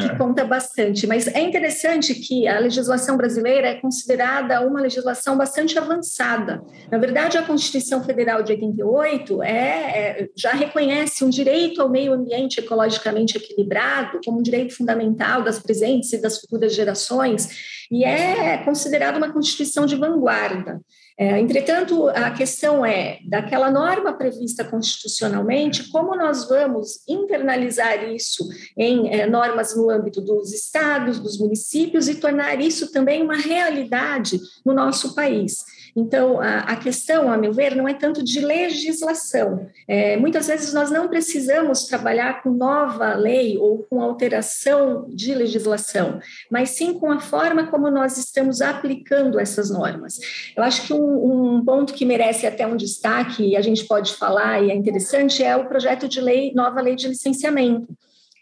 que 0.00 0.16
conta 0.16 0.44
bastante. 0.44 1.04
Mas 1.04 1.26
é 1.26 1.40
interessante 1.40 2.14
que 2.14 2.46
a 2.46 2.60
legislação 2.60 3.16
brasileira 3.16 3.70
é 3.70 3.74
considerada 3.74 4.60
uma 4.60 4.80
legislação 4.80 5.36
bastante 5.36 5.76
avançada. 5.76 6.62
Na 6.92 6.96
verdade, 6.96 7.36
a 7.36 7.42
Constituição 7.42 8.04
Federal 8.04 8.40
de 8.40 8.52
88 8.52 9.42
é, 9.42 9.50
é 9.50 10.28
já 10.36 10.52
reconhece 10.52 11.24
um 11.24 11.28
direito 11.28 11.82
ao 11.82 11.90
meio 11.90 12.12
ambiente 12.12 12.60
ecologicamente 12.60 13.36
equilibrado 13.36 14.20
como 14.24 14.38
um 14.38 14.42
direito 14.42 14.76
fundamental 14.76 15.42
das 15.42 15.58
presentes 15.58 16.12
e 16.12 16.22
das 16.22 16.38
futuras 16.38 16.72
gerações 16.72 17.48
e 17.90 18.04
é 18.04 18.58
considerada 18.58 19.18
uma 19.18 19.32
Constituição 19.32 19.86
de 19.86 19.96
vanguarda. 19.96 20.80
É, 21.20 21.36
entretanto, 21.40 22.08
a 22.10 22.30
questão 22.30 22.86
é, 22.86 23.18
daquela 23.24 23.72
norma 23.72 24.12
prevista 24.12 24.62
constitucionalmente, 24.62 25.88
como 25.90 26.14
nós 26.14 26.48
vamos 26.48 27.02
internalizar 27.08 28.04
isso 28.04 28.48
em 28.76 29.12
é, 29.12 29.26
normas 29.26 29.76
no 29.76 29.90
âmbito 29.90 30.20
dos 30.20 30.52
estados, 30.52 31.18
dos 31.18 31.36
municípios 31.36 32.08
e 32.08 32.14
tornar 32.14 32.60
isso 32.60 32.92
também 32.92 33.20
uma 33.20 33.36
realidade 33.36 34.38
no 34.64 34.72
nosso 34.72 35.12
país. 35.16 35.56
Então, 35.98 36.40
a, 36.40 36.60
a, 36.60 36.76
questão, 36.76 37.30
a 37.30 37.36
meu 37.36 37.52
ver, 37.52 37.74
não 37.74 37.88
é 37.88 37.92
tanto 37.92 38.22
de 38.22 38.40
legislação. 38.40 39.68
É, 39.88 40.16
muitas 40.16 40.46
vezes 40.46 40.72
nós 40.72 40.92
não 40.92 41.08
precisamos 41.08 41.86
trabalhar 41.86 42.40
com 42.40 42.50
nova 42.50 43.14
lei 43.14 43.58
ou 43.58 43.78
com 43.78 44.00
alteração 44.00 45.06
de 45.08 45.34
legislação, 45.34 46.20
mas 46.48 46.70
sim 46.70 46.94
com 46.94 47.10
a 47.10 47.18
forma 47.18 47.66
como 47.66 47.90
nós 47.90 48.16
estamos 48.16 48.60
aplicando 48.60 49.40
essas 49.40 49.70
normas. 49.70 50.20
Eu 50.56 50.62
acho 50.62 50.86
que 50.86 50.94
um, 50.94 51.56
um 51.56 51.64
ponto 51.64 51.92
que 51.92 52.04
merece 52.04 52.46
até 52.46 52.64
um 52.64 52.76
destaque, 52.76 53.42
e 53.42 53.56
a 53.56 53.60
gente 53.60 53.84
pode 53.84 54.14
falar, 54.14 54.62
e 54.62 54.70
é 54.70 54.74
interessante, 54.74 55.42
é 55.42 55.56
o 55.56 55.66
projeto 55.66 56.08
de 56.08 56.20
lei, 56.20 56.52
nova 56.54 56.80
lei 56.80 56.94
de 56.94 57.08
licenciamento 57.08 57.88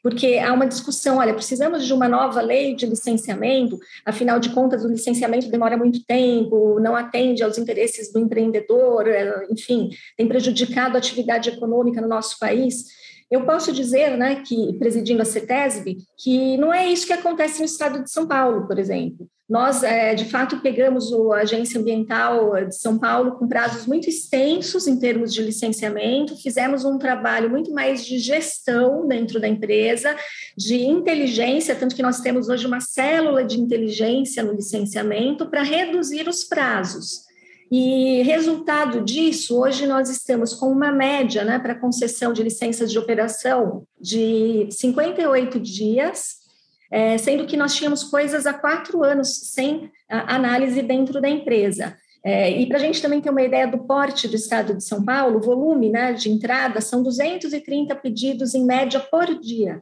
porque 0.06 0.38
há 0.38 0.52
uma 0.52 0.68
discussão, 0.68 1.16
olha, 1.16 1.34
precisamos 1.34 1.84
de 1.84 1.92
uma 1.92 2.08
nova 2.08 2.40
lei 2.40 2.76
de 2.76 2.86
licenciamento, 2.86 3.76
afinal 4.04 4.38
de 4.38 4.50
contas, 4.50 4.84
o 4.84 4.88
licenciamento 4.88 5.50
demora 5.50 5.76
muito 5.76 5.98
tempo, 6.06 6.78
não 6.78 6.94
atende 6.94 7.42
aos 7.42 7.58
interesses 7.58 8.12
do 8.12 8.20
empreendedor, 8.20 9.08
é, 9.08 9.44
enfim, 9.50 9.90
tem 10.16 10.28
prejudicado 10.28 10.94
a 10.94 10.98
atividade 10.98 11.48
econômica 11.50 12.00
no 12.00 12.06
nosso 12.06 12.38
país. 12.38 12.84
Eu 13.28 13.44
posso 13.44 13.72
dizer, 13.72 14.16
né, 14.16 14.44
que 14.46 14.74
presidindo 14.78 15.22
a 15.22 15.24
CETESB, 15.24 15.96
que 16.16 16.56
não 16.56 16.72
é 16.72 16.86
isso 16.86 17.04
que 17.04 17.12
acontece 17.12 17.58
no 17.58 17.64
estado 17.64 18.04
de 18.04 18.08
São 18.08 18.28
Paulo, 18.28 18.64
por 18.68 18.78
exemplo. 18.78 19.28
Nós, 19.48 19.84
é, 19.84 20.12
de 20.12 20.24
fato, 20.24 20.58
pegamos 20.60 21.12
a 21.12 21.36
Agência 21.36 21.80
Ambiental 21.80 22.64
de 22.64 22.76
São 22.76 22.98
Paulo 22.98 23.36
com 23.36 23.46
prazos 23.46 23.86
muito 23.86 24.08
extensos 24.08 24.88
em 24.88 24.98
termos 24.98 25.32
de 25.32 25.40
licenciamento, 25.40 26.36
fizemos 26.36 26.84
um 26.84 26.98
trabalho 26.98 27.48
muito 27.48 27.72
mais 27.72 28.04
de 28.04 28.18
gestão 28.18 29.06
dentro 29.06 29.38
da 29.40 29.46
empresa, 29.46 30.16
de 30.56 30.84
inteligência, 30.84 31.76
tanto 31.76 31.94
que 31.94 32.02
nós 32.02 32.20
temos 32.20 32.48
hoje 32.48 32.66
uma 32.66 32.80
célula 32.80 33.44
de 33.44 33.60
inteligência 33.60 34.42
no 34.42 34.52
licenciamento 34.52 35.46
para 35.46 35.62
reduzir 35.62 36.28
os 36.28 36.42
prazos. 36.42 37.24
E 37.70 38.22
resultado 38.22 39.04
disso, 39.04 39.60
hoje 39.60 39.86
nós 39.86 40.08
estamos 40.08 40.54
com 40.54 40.66
uma 40.66 40.90
média 40.90 41.44
né, 41.44 41.58
para 41.58 41.74
concessão 41.74 42.32
de 42.32 42.42
licenças 42.42 42.90
de 42.90 42.98
operação 42.98 43.84
de 44.00 44.68
58 44.72 45.60
dias 45.60 46.45
é, 46.90 47.18
sendo 47.18 47.46
que 47.46 47.56
nós 47.56 47.74
tínhamos 47.74 48.04
coisas 48.04 48.46
há 48.46 48.54
quatro 48.54 49.02
anos 49.02 49.52
sem 49.52 49.90
análise 50.08 50.82
dentro 50.82 51.20
da 51.20 51.28
empresa. 51.28 51.96
É, 52.24 52.50
e 52.50 52.66
para 52.66 52.78
a 52.78 52.80
gente 52.80 53.00
também 53.00 53.20
ter 53.20 53.30
uma 53.30 53.42
ideia 53.42 53.68
do 53.68 53.78
porte 53.78 54.26
do 54.26 54.34
estado 54.34 54.74
de 54.74 54.82
São 54.82 55.04
Paulo, 55.04 55.38
o 55.38 55.42
volume 55.42 55.90
né, 55.90 56.12
de 56.12 56.28
entrada 56.28 56.80
são 56.80 57.02
230 57.02 57.94
pedidos 57.94 58.52
em 58.52 58.64
média 58.64 58.98
por 58.98 59.38
dia, 59.38 59.80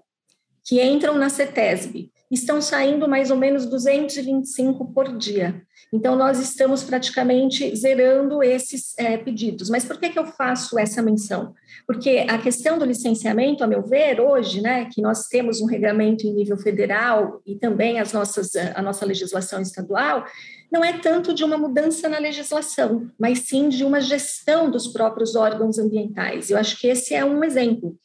que 0.62 0.82
entram 0.82 1.16
na 1.16 1.30
CETESB. 1.30 2.12
Estão 2.30 2.60
saindo 2.60 3.08
mais 3.08 3.30
ou 3.30 3.36
menos 3.36 3.66
225 3.66 4.92
por 4.92 5.16
dia. 5.16 5.62
Então, 5.92 6.16
nós 6.16 6.40
estamos 6.40 6.82
praticamente 6.82 7.74
zerando 7.76 8.42
esses 8.42 8.98
é, 8.98 9.16
pedidos. 9.16 9.70
Mas 9.70 9.84
por 9.84 9.98
que, 9.98 10.10
que 10.10 10.18
eu 10.18 10.26
faço 10.26 10.76
essa 10.78 11.00
menção? 11.00 11.54
Porque 11.86 12.26
a 12.28 12.38
questão 12.38 12.78
do 12.78 12.84
licenciamento, 12.84 13.62
a 13.62 13.66
meu 13.66 13.82
ver, 13.82 14.20
hoje, 14.20 14.60
né, 14.60 14.88
que 14.92 15.00
nós 15.00 15.28
temos 15.28 15.60
um 15.60 15.66
regulamento 15.66 16.26
em 16.26 16.34
nível 16.34 16.56
federal 16.56 17.40
e 17.46 17.54
também 17.56 18.00
as 18.00 18.12
nossas, 18.12 18.56
a 18.74 18.82
nossa 18.82 19.04
legislação 19.04 19.60
estadual, 19.60 20.24
não 20.72 20.84
é 20.84 20.98
tanto 20.98 21.32
de 21.32 21.44
uma 21.44 21.56
mudança 21.56 22.08
na 22.08 22.18
legislação, 22.18 23.08
mas 23.16 23.40
sim 23.40 23.68
de 23.68 23.84
uma 23.84 24.00
gestão 24.00 24.68
dos 24.68 24.88
próprios 24.88 25.36
órgãos 25.36 25.78
ambientais. 25.78 26.50
Eu 26.50 26.58
acho 26.58 26.76
que 26.80 26.88
esse 26.88 27.14
é 27.14 27.24
um 27.24 27.44
exemplo. 27.44 27.96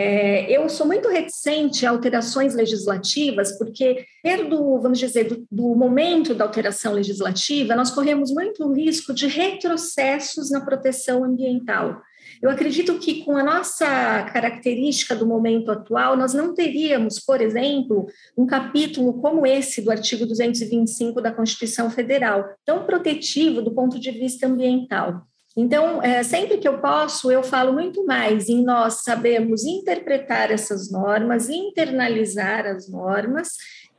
É, 0.00 0.48
eu 0.48 0.68
sou 0.68 0.86
muito 0.86 1.08
reticente 1.08 1.84
a 1.84 1.90
alterações 1.90 2.54
legislativas, 2.54 3.58
porque, 3.58 4.06
do, 4.48 4.80
vamos 4.80 5.00
dizer, 5.00 5.24
do, 5.24 5.44
do, 5.50 5.74
momento 5.74 6.36
da 6.36 6.44
alteração 6.44 6.92
legislativa, 6.92 7.74
nós 7.74 7.90
corremos 7.90 8.30
muito 8.30 8.72
risco 8.72 9.12
de 9.12 9.26
retrocessos 9.26 10.52
na 10.52 10.60
proteção 10.60 11.24
ambiental. 11.24 12.00
Eu 12.40 12.48
acredito 12.48 12.96
que, 13.00 13.24
com 13.24 13.36
a 13.36 13.42
nossa 13.42 13.86
característica 14.32 15.16
do 15.16 15.26
momento 15.26 15.72
atual, 15.72 16.16
nós 16.16 16.32
não 16.32 16.54
teríamos, 16.54 17.18
por 17.18 17.40
exemplo, 17.40 18.06
um 18.36 18.46
capítulo 18.46 19.20
como 19.20 19.44
esse 19.44 19.82
do 19.82 19.90
artigo 19.90 20.24
225 20.24 21.20
da 21.20 21.32
Constituição 21.32 21.90
Federal, 21.90 22.48
tão 22.64 22.84
protetivo 22.86 23.60
do 23.60 23.74
ponto 23.74 23.98
de 23.98 24.12
vista 24.12 24.46
ambiental. 24.46 25.26
Então, 25.60 26.00
é, 26.00 26.22
sempre 26.22 26.58
que 26.58 26.68
eu 26.68 26.78
posso, 26.78 27.32
eu 27.32 27.42
falo 27.42 27.72
muito 27.72 28.06
mais 28.06 28.48
em 28.48 28.62
nós 28.62 29.02
sabermos 29.02 29.64
interpretar 29.64 30.52
essas 30.52 30.88
normas, 30.88 31.48
internalizar 31.48 32.64
as 32.64 32.88
normas 32.88 33.48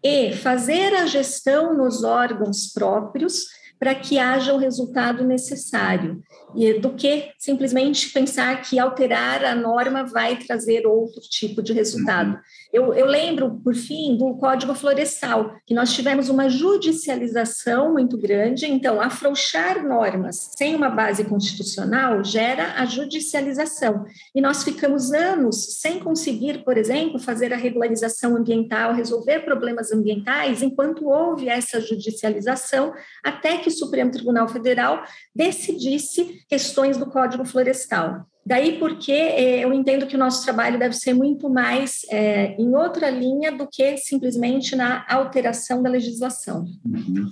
e 0.02 0.32
fazer 0.32 0.94
a 0.94 1.06
gestão 1.06 1.76
nos 1.76 2.02
órgãos 2.02 2.72
próprios 2.74 3.44
para 3.78 3.94
que 3.94 4.18
haja 4.18 4.54
o 4.54 4.58
resultado 4.58 5.26
necessário, 5.26 6.22
e 6.56 6.74
do 6.74 6.92
que 6.92 7.32
simplesmente 7.38 8.10
pensar 8.10 8.62
que 8.62 8.80
alterar 8.80 9.44
a 9.44 9.56
norma 9.56 10.06
vai 10.06 10.38
trazer 10.38 10.86
outro 10.86 11.22
tipo 11.22 11.62
de 11.62 11.74
resultado. 11.74 12.38
Eu, 12.72 12.94
eu, 12.94 13.08
lembro, 13.08 13.60
por 13.64 13.74
fim, 13.74 14.16
do 14.16 14.36
Código 14.36 14.76
Florestal, 14.76 15.56
que 15.66 15.74
nós 15.74 15.92
tivemos 15.92 16.30
uma 16.30 16.48
judicialização 16.48 17.94
muito 17.94 18.16
grande, 18.16 18.68
então, 18.68 19.02
afrouxar 19.02 19.84
normas 19.84 20.52
sem 20.56 20.76
uma 20.76 20.90
base 20.90 21.24
constitucional 21.24 22.24
gera 22.24 22.76
a 22.78 22.86
judicialização. 22.86 24.06
E 24.36 24.40
nós 24.40 24.64
ficamos 24.64 25.12
anos 25.12 25.80
sem 25.80 26.00
conseguir, 26.00 26.64
por 26.64 26.78
exemplo, 26.78 27.18
fazer 27.18 27.52
a 27.52 27.58
regularização 27.58 28.36
ambiental, 28.36 28.94
resolver 28.94 29.40
problemas 29.40 29.92
ambientais, 29.92 30.62
enquanto 30.62 31.08
houve 31.08 31.50
essa 31.50 31.82
judicialização, 31.82 32.94
até 33.24 33.58
que 33.58 33.70
o 33.70 33.72
Supremo 33.72 34.12
Tribunal 34.12 34.48
Federal 34.48 35.04
decidisse 35.36 36.46
questões 36.48 36.98
do 36.98 37.08
Código 37.08 37.46
Florestal. 37.46 38.28
Daí 38.50 38.80
porque 38.80 39.12
é, 39.12 39.64
eu 39.64 39.72
entendo 39.72 40.08
que 40.08 40.16
o 40.16 40.20
nosso 40.20 40.44
trabalho 40.44 40.80
deve 40.80 40.96
ser 40.96 41.14
muito 41.14 41.48
mais 41.52 42.02
é, 42.10 42.56
em 42.60 42.74
outra 42.74 43.08
linha 43.08 43.52
do 43.52 43.68
que 43.72 43.96
simplesmente 43.98 44.76
na 44.76 45.06
alteração 45.08 45.84
da 45.84 45.90
legislação. 45.92 46.66
Uhum. 46.84 47.30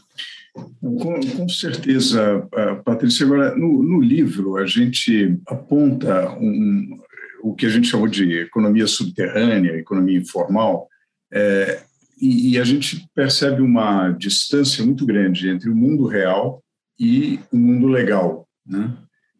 Com, 0.80 1.20
com, 1.38 1.50
certeza, 1.50 2.48
Patrícia. 2.86 3.26
Agora, 3.26 3.56
no, 3.56 3.82
no, 3.82 4.00
livro, 4.00 4.58
a 4.58 4.68
gente 4.68 5.40
aponta 5.48 6.38
um, 6.40 7.00
o 7.42 7.56
que 7.56 7.66
a 7.66 7.70
gente 7.70 7.88
chamou 7.88 8.08
de 8.08 8.42
economia 8.42 8.86
subterrânea, 8.86 9.76
economia 9.76 10.20
informal, 10.20 10.88
é, 11.34 11.82
e, 12.22 12.52
e 12.52 12.60
a 12.60 12.64
gente 12.64 13.08
percebe 13.16 13.64
uma 13.64 14.12
distância 14.12 14.86
muito 14.86 15.04
grande 15.04 15.50
entre 15.50 15.68
o 15.68 15.76
mundo 15.76 16.06
real 16.06 16.64
e 17.00 17.40
o 17.52 17.58
mundo 17.58 17.88
legal. 17.88 18.48
Né? 18.64 18.96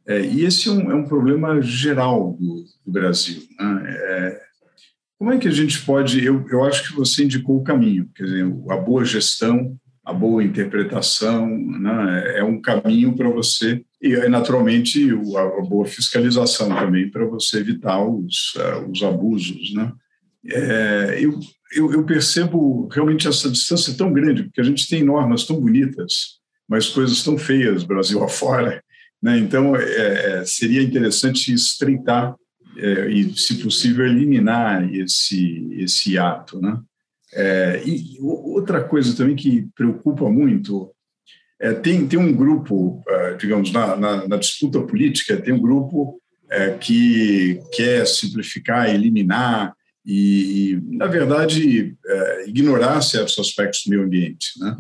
É, 0.08 0.22
e 0.22 0.46
esse 0.46 0.70
é 0.70 0.72
um, 0.72 0.92
é 0.92 0.96
um, 0.96 1.06
problema 1.06 1.62
geral 1.62 2.38
do, 2.40 2.64
do 2.86 2.92
Brasil. 2.92 3.42
Né? 3.60 3.84
É, 3.88 4.42
como 5.18 5.34
é 5.34 5.38
que 5.38 5.48
a 5.48 5.52
gente 5.52 5.82
pode. 5.82 6.24
Eu, 6.24 6.46
eu 6.50 6.64
acho 6.64 6.88
que 6.88 6.96
você 6.96 7.26
indicou 7.26 7.58
o 7.58 7.64
caminho, 7.64 8.10
quer 8.16 8.24
dizer, 8.24 8.46
a 8.70 8.78
boa 8.78 9.04
gestão, 9.04 9.78
a 10.06 10.14
boa 10.14 10.42
interpretação, 10.42 11.46
né? 11.50 12.38
é 12.38 12.44
um 12.44 12.62
caminho 12.62 13.14
para 13.16 13.30
você, 13.30 13.84
e 14.02 14.16
naturalmente 14.30 15.12
a, 15.12 15.62
boa 15.62 15.86
fiscalização 15.86 16.70
também, 16.70 17.12
para 17.12 17.26
você 17.26 17.58
evitar 17.58 18.02
os, 18.02 18.56
uh, 18.56 18.90
os 18.90 19.04
abusos. 19.04 19.74
Né? 19.74 19.92
É, 20.50 21.18
eu, 21.20 21.38
eu, 21.76 21.92
eu 21.92 22.06
percebo 22.06 22.88
realmente 22.88 23.28
essa 23.28 23.50
distância 23.50 23.94
tão 23.96 24.14
grande, 24.14 24.44
porque 24.44 24.62
a 24.62 24.64
gente 24.64 24.88
tem 24.88 25.04
normas 25.04 25.46
tão 25.46 25.60
bonitas, 25.60 26.38
mas 26.70 26.88
coisas 26.88 27.22
tão 27.24 27.38
feias 27.38 27.84
Brasil 27.84 28.24
afora, 28.24 28.82
né? 29.22 29.38
Então, 29.38 29.76
é, 29.76 30.40
é, 30.40 30.46
seria 30.46 30.82
interessante 30.82 31.54
estreitar 31.54 32.36
é, 32.78 33.10
e, 33.10 33.38
se 33.38 33.56
possível, 33.56 34.06
eliminar 34.06 34.94
esse, 34.94 35.68
esse 35.74 36.18
ato. 36.18 36.62
Né? 36.62 36.80
É, 37.34 37.82
e 37.86 38.18
outra 38.22 38.84
coisa 38.84 39.16
também 39.16 39.36
que 39.36 39.68
preocupa 39.76 40.30
muito 40.30 40.92
é, 41.60 41.74
tem, 41.74 42.08
tem 42.08 42.20
um 42.20 42.32
grupo, 42.32 43.04
é, 43.08 43.34
digamos, 43.34 43.72
na, 43.72 43.96
na, 43.96 44.28
na, 44.28 44.38
disputa 44.38 44.80
política, 44.82 45.42
tem 45.42 45.54
um 45.54 45.62
grupo 45.62 46.22
é, 46.50 46.72
que 46.72 47.60
quer 47.74 48.06
simplificar, 48.06 48.94
eliminar 48.94 49.74
e, 50.06 50.80
na 50.86 51.08
verdade, 51.08 51.98
ignorar 52.46 53.02
certos 53.02 53.38
aspectos 53.40 53.84
do 53.84 53.90
meio 53.90 54.04
ambiente. 54.04 54.58
Né? 54.58 54.78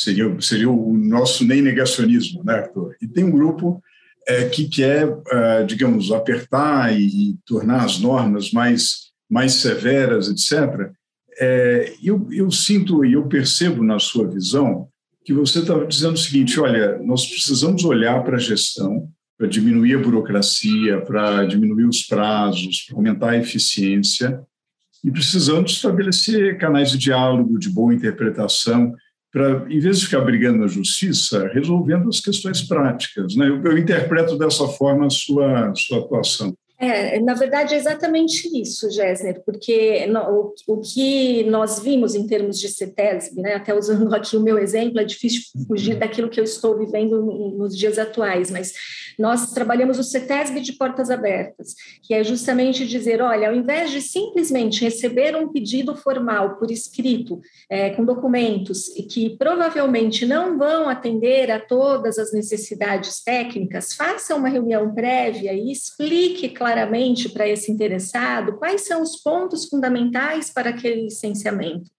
Seria, 0.00 0.40
seria 0.40 0.70
o 0.70 0.96
nosso 0.96 1.44
nem 1.44 1.60
negacionismo, 1.62 2.42
né, 2.44 2.54
Arthur? 2.54 2.96
E 3.00 3.06
tem 3.06 3.24
um 3.24 3.30
grupo 3.30 3.82
é, 4.26 4.48
que 4.48 4.68
quer, 4.68 5.08
é, 5.30 5.64
digamos, 5.64 6.12
apertar 6.12 6.98
e, 6.98 7.06
e, 7.06 7.38
tornar 7.44 7.84
as 7.84 7.98
normas 7.98 8.52
mais, 8.52 9.10
mais 9.30 9.54
severas, 9.54 10.28
etc. 10.28 10.90
É, 11.38 11.94
eu, 12.02 12.28
eu 12.30 12.50
sinto 12.50 13.04
e 13.04 13.14
eu 13.14 13.26
percebo 13.26 13.82
na 13.82 13.98
sua 13.98 14.28
visão 14.28 14.88
que 15.24 15.32
você 15.32 15.60
estava 15.60 15.86
dizendo 15.86 16.14
o 16.14 16.18
seguinte: 16.18 16.58
olha, 16.60 16.98
nós 16.98 17.26
precisamos 17.26 17.84
olhar 17.84 18.22
para 18.22 18.36
a 18.36 18.40
gestão, 18.40 19.08
para 19.38 19.48
diminuir 19.48 19.96
a 19.96 19.98
burocracia, 19.98 21.00
para 21.00 21.44
diminuir 21.44 21.84
os 21.84 22.02
prazos, 22.02 22.86
para 22.86 22.96
aumentar 22.96 23.30
a 23.30 23.38
eficiência, 23.38 24.40
e 25.04 25.10
precisamos 25.10 25.72
estabelecer 25.72 26.58
canais 26.58 26.92
de 26.92 26.98
diálogo, 26.98 27.58
de 27.58 27.68
boa 27.68 27.92
interpretação 27.92 28.94
para, 29.32 29.64
em 29.72 29.80
vez 29.80 29.98
de 29.98 30.04
ficar 30.06 30.20
brigando 30.20 30.58
na 30.58 30.66
justiça, 30.66 31.48
resolvendo 31.54 32.08
as 32.08 32.20
questões 32.20 32.60
práticas. 32.60 33.34
Né? 33.34 33.48
Eu, 33.48 33.62
eu 33.64 33.78
interpreto 33.78 34.36
dessa 34.36 34.68
forma 34.68 35.06
a 35.06 35.10
sua, 35.10 35.72
sua 35.74 36.00
atuação. 36.00 36.54
É, 36.84 37.20
na 37.20 37.34
verdade, 37.34 37.74
é 37.74 37.76
exatamente 37.76 38.50
isso, 38.60 38.90
Gessner, 38.90 39.40
porque 39.46 40.04
no, 40.08 40.20
o, 40.20 40.54
o, 40.66 40.80
que 40.80 41.44
nós 41.44 41.78
vimos 41.78 42.16
em 42.16 42.26
termos 42.26 42.58
de 42.58 42.68
CETESB, 42.68 43.40
né, 43.40 43.54
até 43.54 43.72
usando 43.72 44.10
aqui 44.12 44.36
o 44.36 44.42
meu 44.42 44.58
exemplo, 44.58 44.98
é 44.98 45.04
difícil 45.04 45.42
fugir 45.68 45.94
daquilo 45.94 46.28
que 46.28 46.40
eu 46.40 46.44
estou 46.44 46.76
vivendo 46.76 47.22
nos 47.22 47.78
dias 47.78 48.00
atuais, 48.00 48.50
mas 48.50 48.72
nós 49.16 49.52
trabalhamos 49.52 49.96
o 49.96 50.02
CETESB 50.02 50.58
de 50.58 50.72
portas 50.72 51.08
abertas, 51.08 51.76
que 52.02 52.14
é 52.14 52.24
justamente 52.24 52.84
dizer, 52.84 53.22
olha, 53.22 53.48
ao 53.48 53.54
invés 53.54 53.92
de 53.92 54.00
simplesmente 54.00 54.82
receber 54.82 55.36
um 55.36 55.52
pedido 55.52 55.94
formal 55.94 56.56
por 56.56 56.68
escrito, 56.68 57.40
é, 57.70 57.90
com 57.90 58.04
documentos, 58.04 58.88
que 59.08 59.36
provavelmente 59.38 60.26
não 60.26 60.58
vão 60.58 60.88
atender 60.88 61.48
a 61.48 61.60
todas 61.60 62.18
as 62.18 62.32
necessidades 62.32 63.22
técnicas, 63.22 63.92
faça 63.92 64.34
uma 64.34 64.48
reunião 64.48 64.92
prévia 64.92 65.52
e 65.52 65.70
explique 65.70 66.48
claramente 66.48 66.71
claramente 66.72 67.28
para 67.28 67.46
esse 67.46 67.70
interessado 67.70 68.56
quais 68.56 68.86
são 68.86 69.02
os 69.02 69.16
pontos 69.16 69.68
fundamentais 69.68 70.50
para 70.50 70.70
aquele 70.70 71.02
licenciamento. 71.02 71.90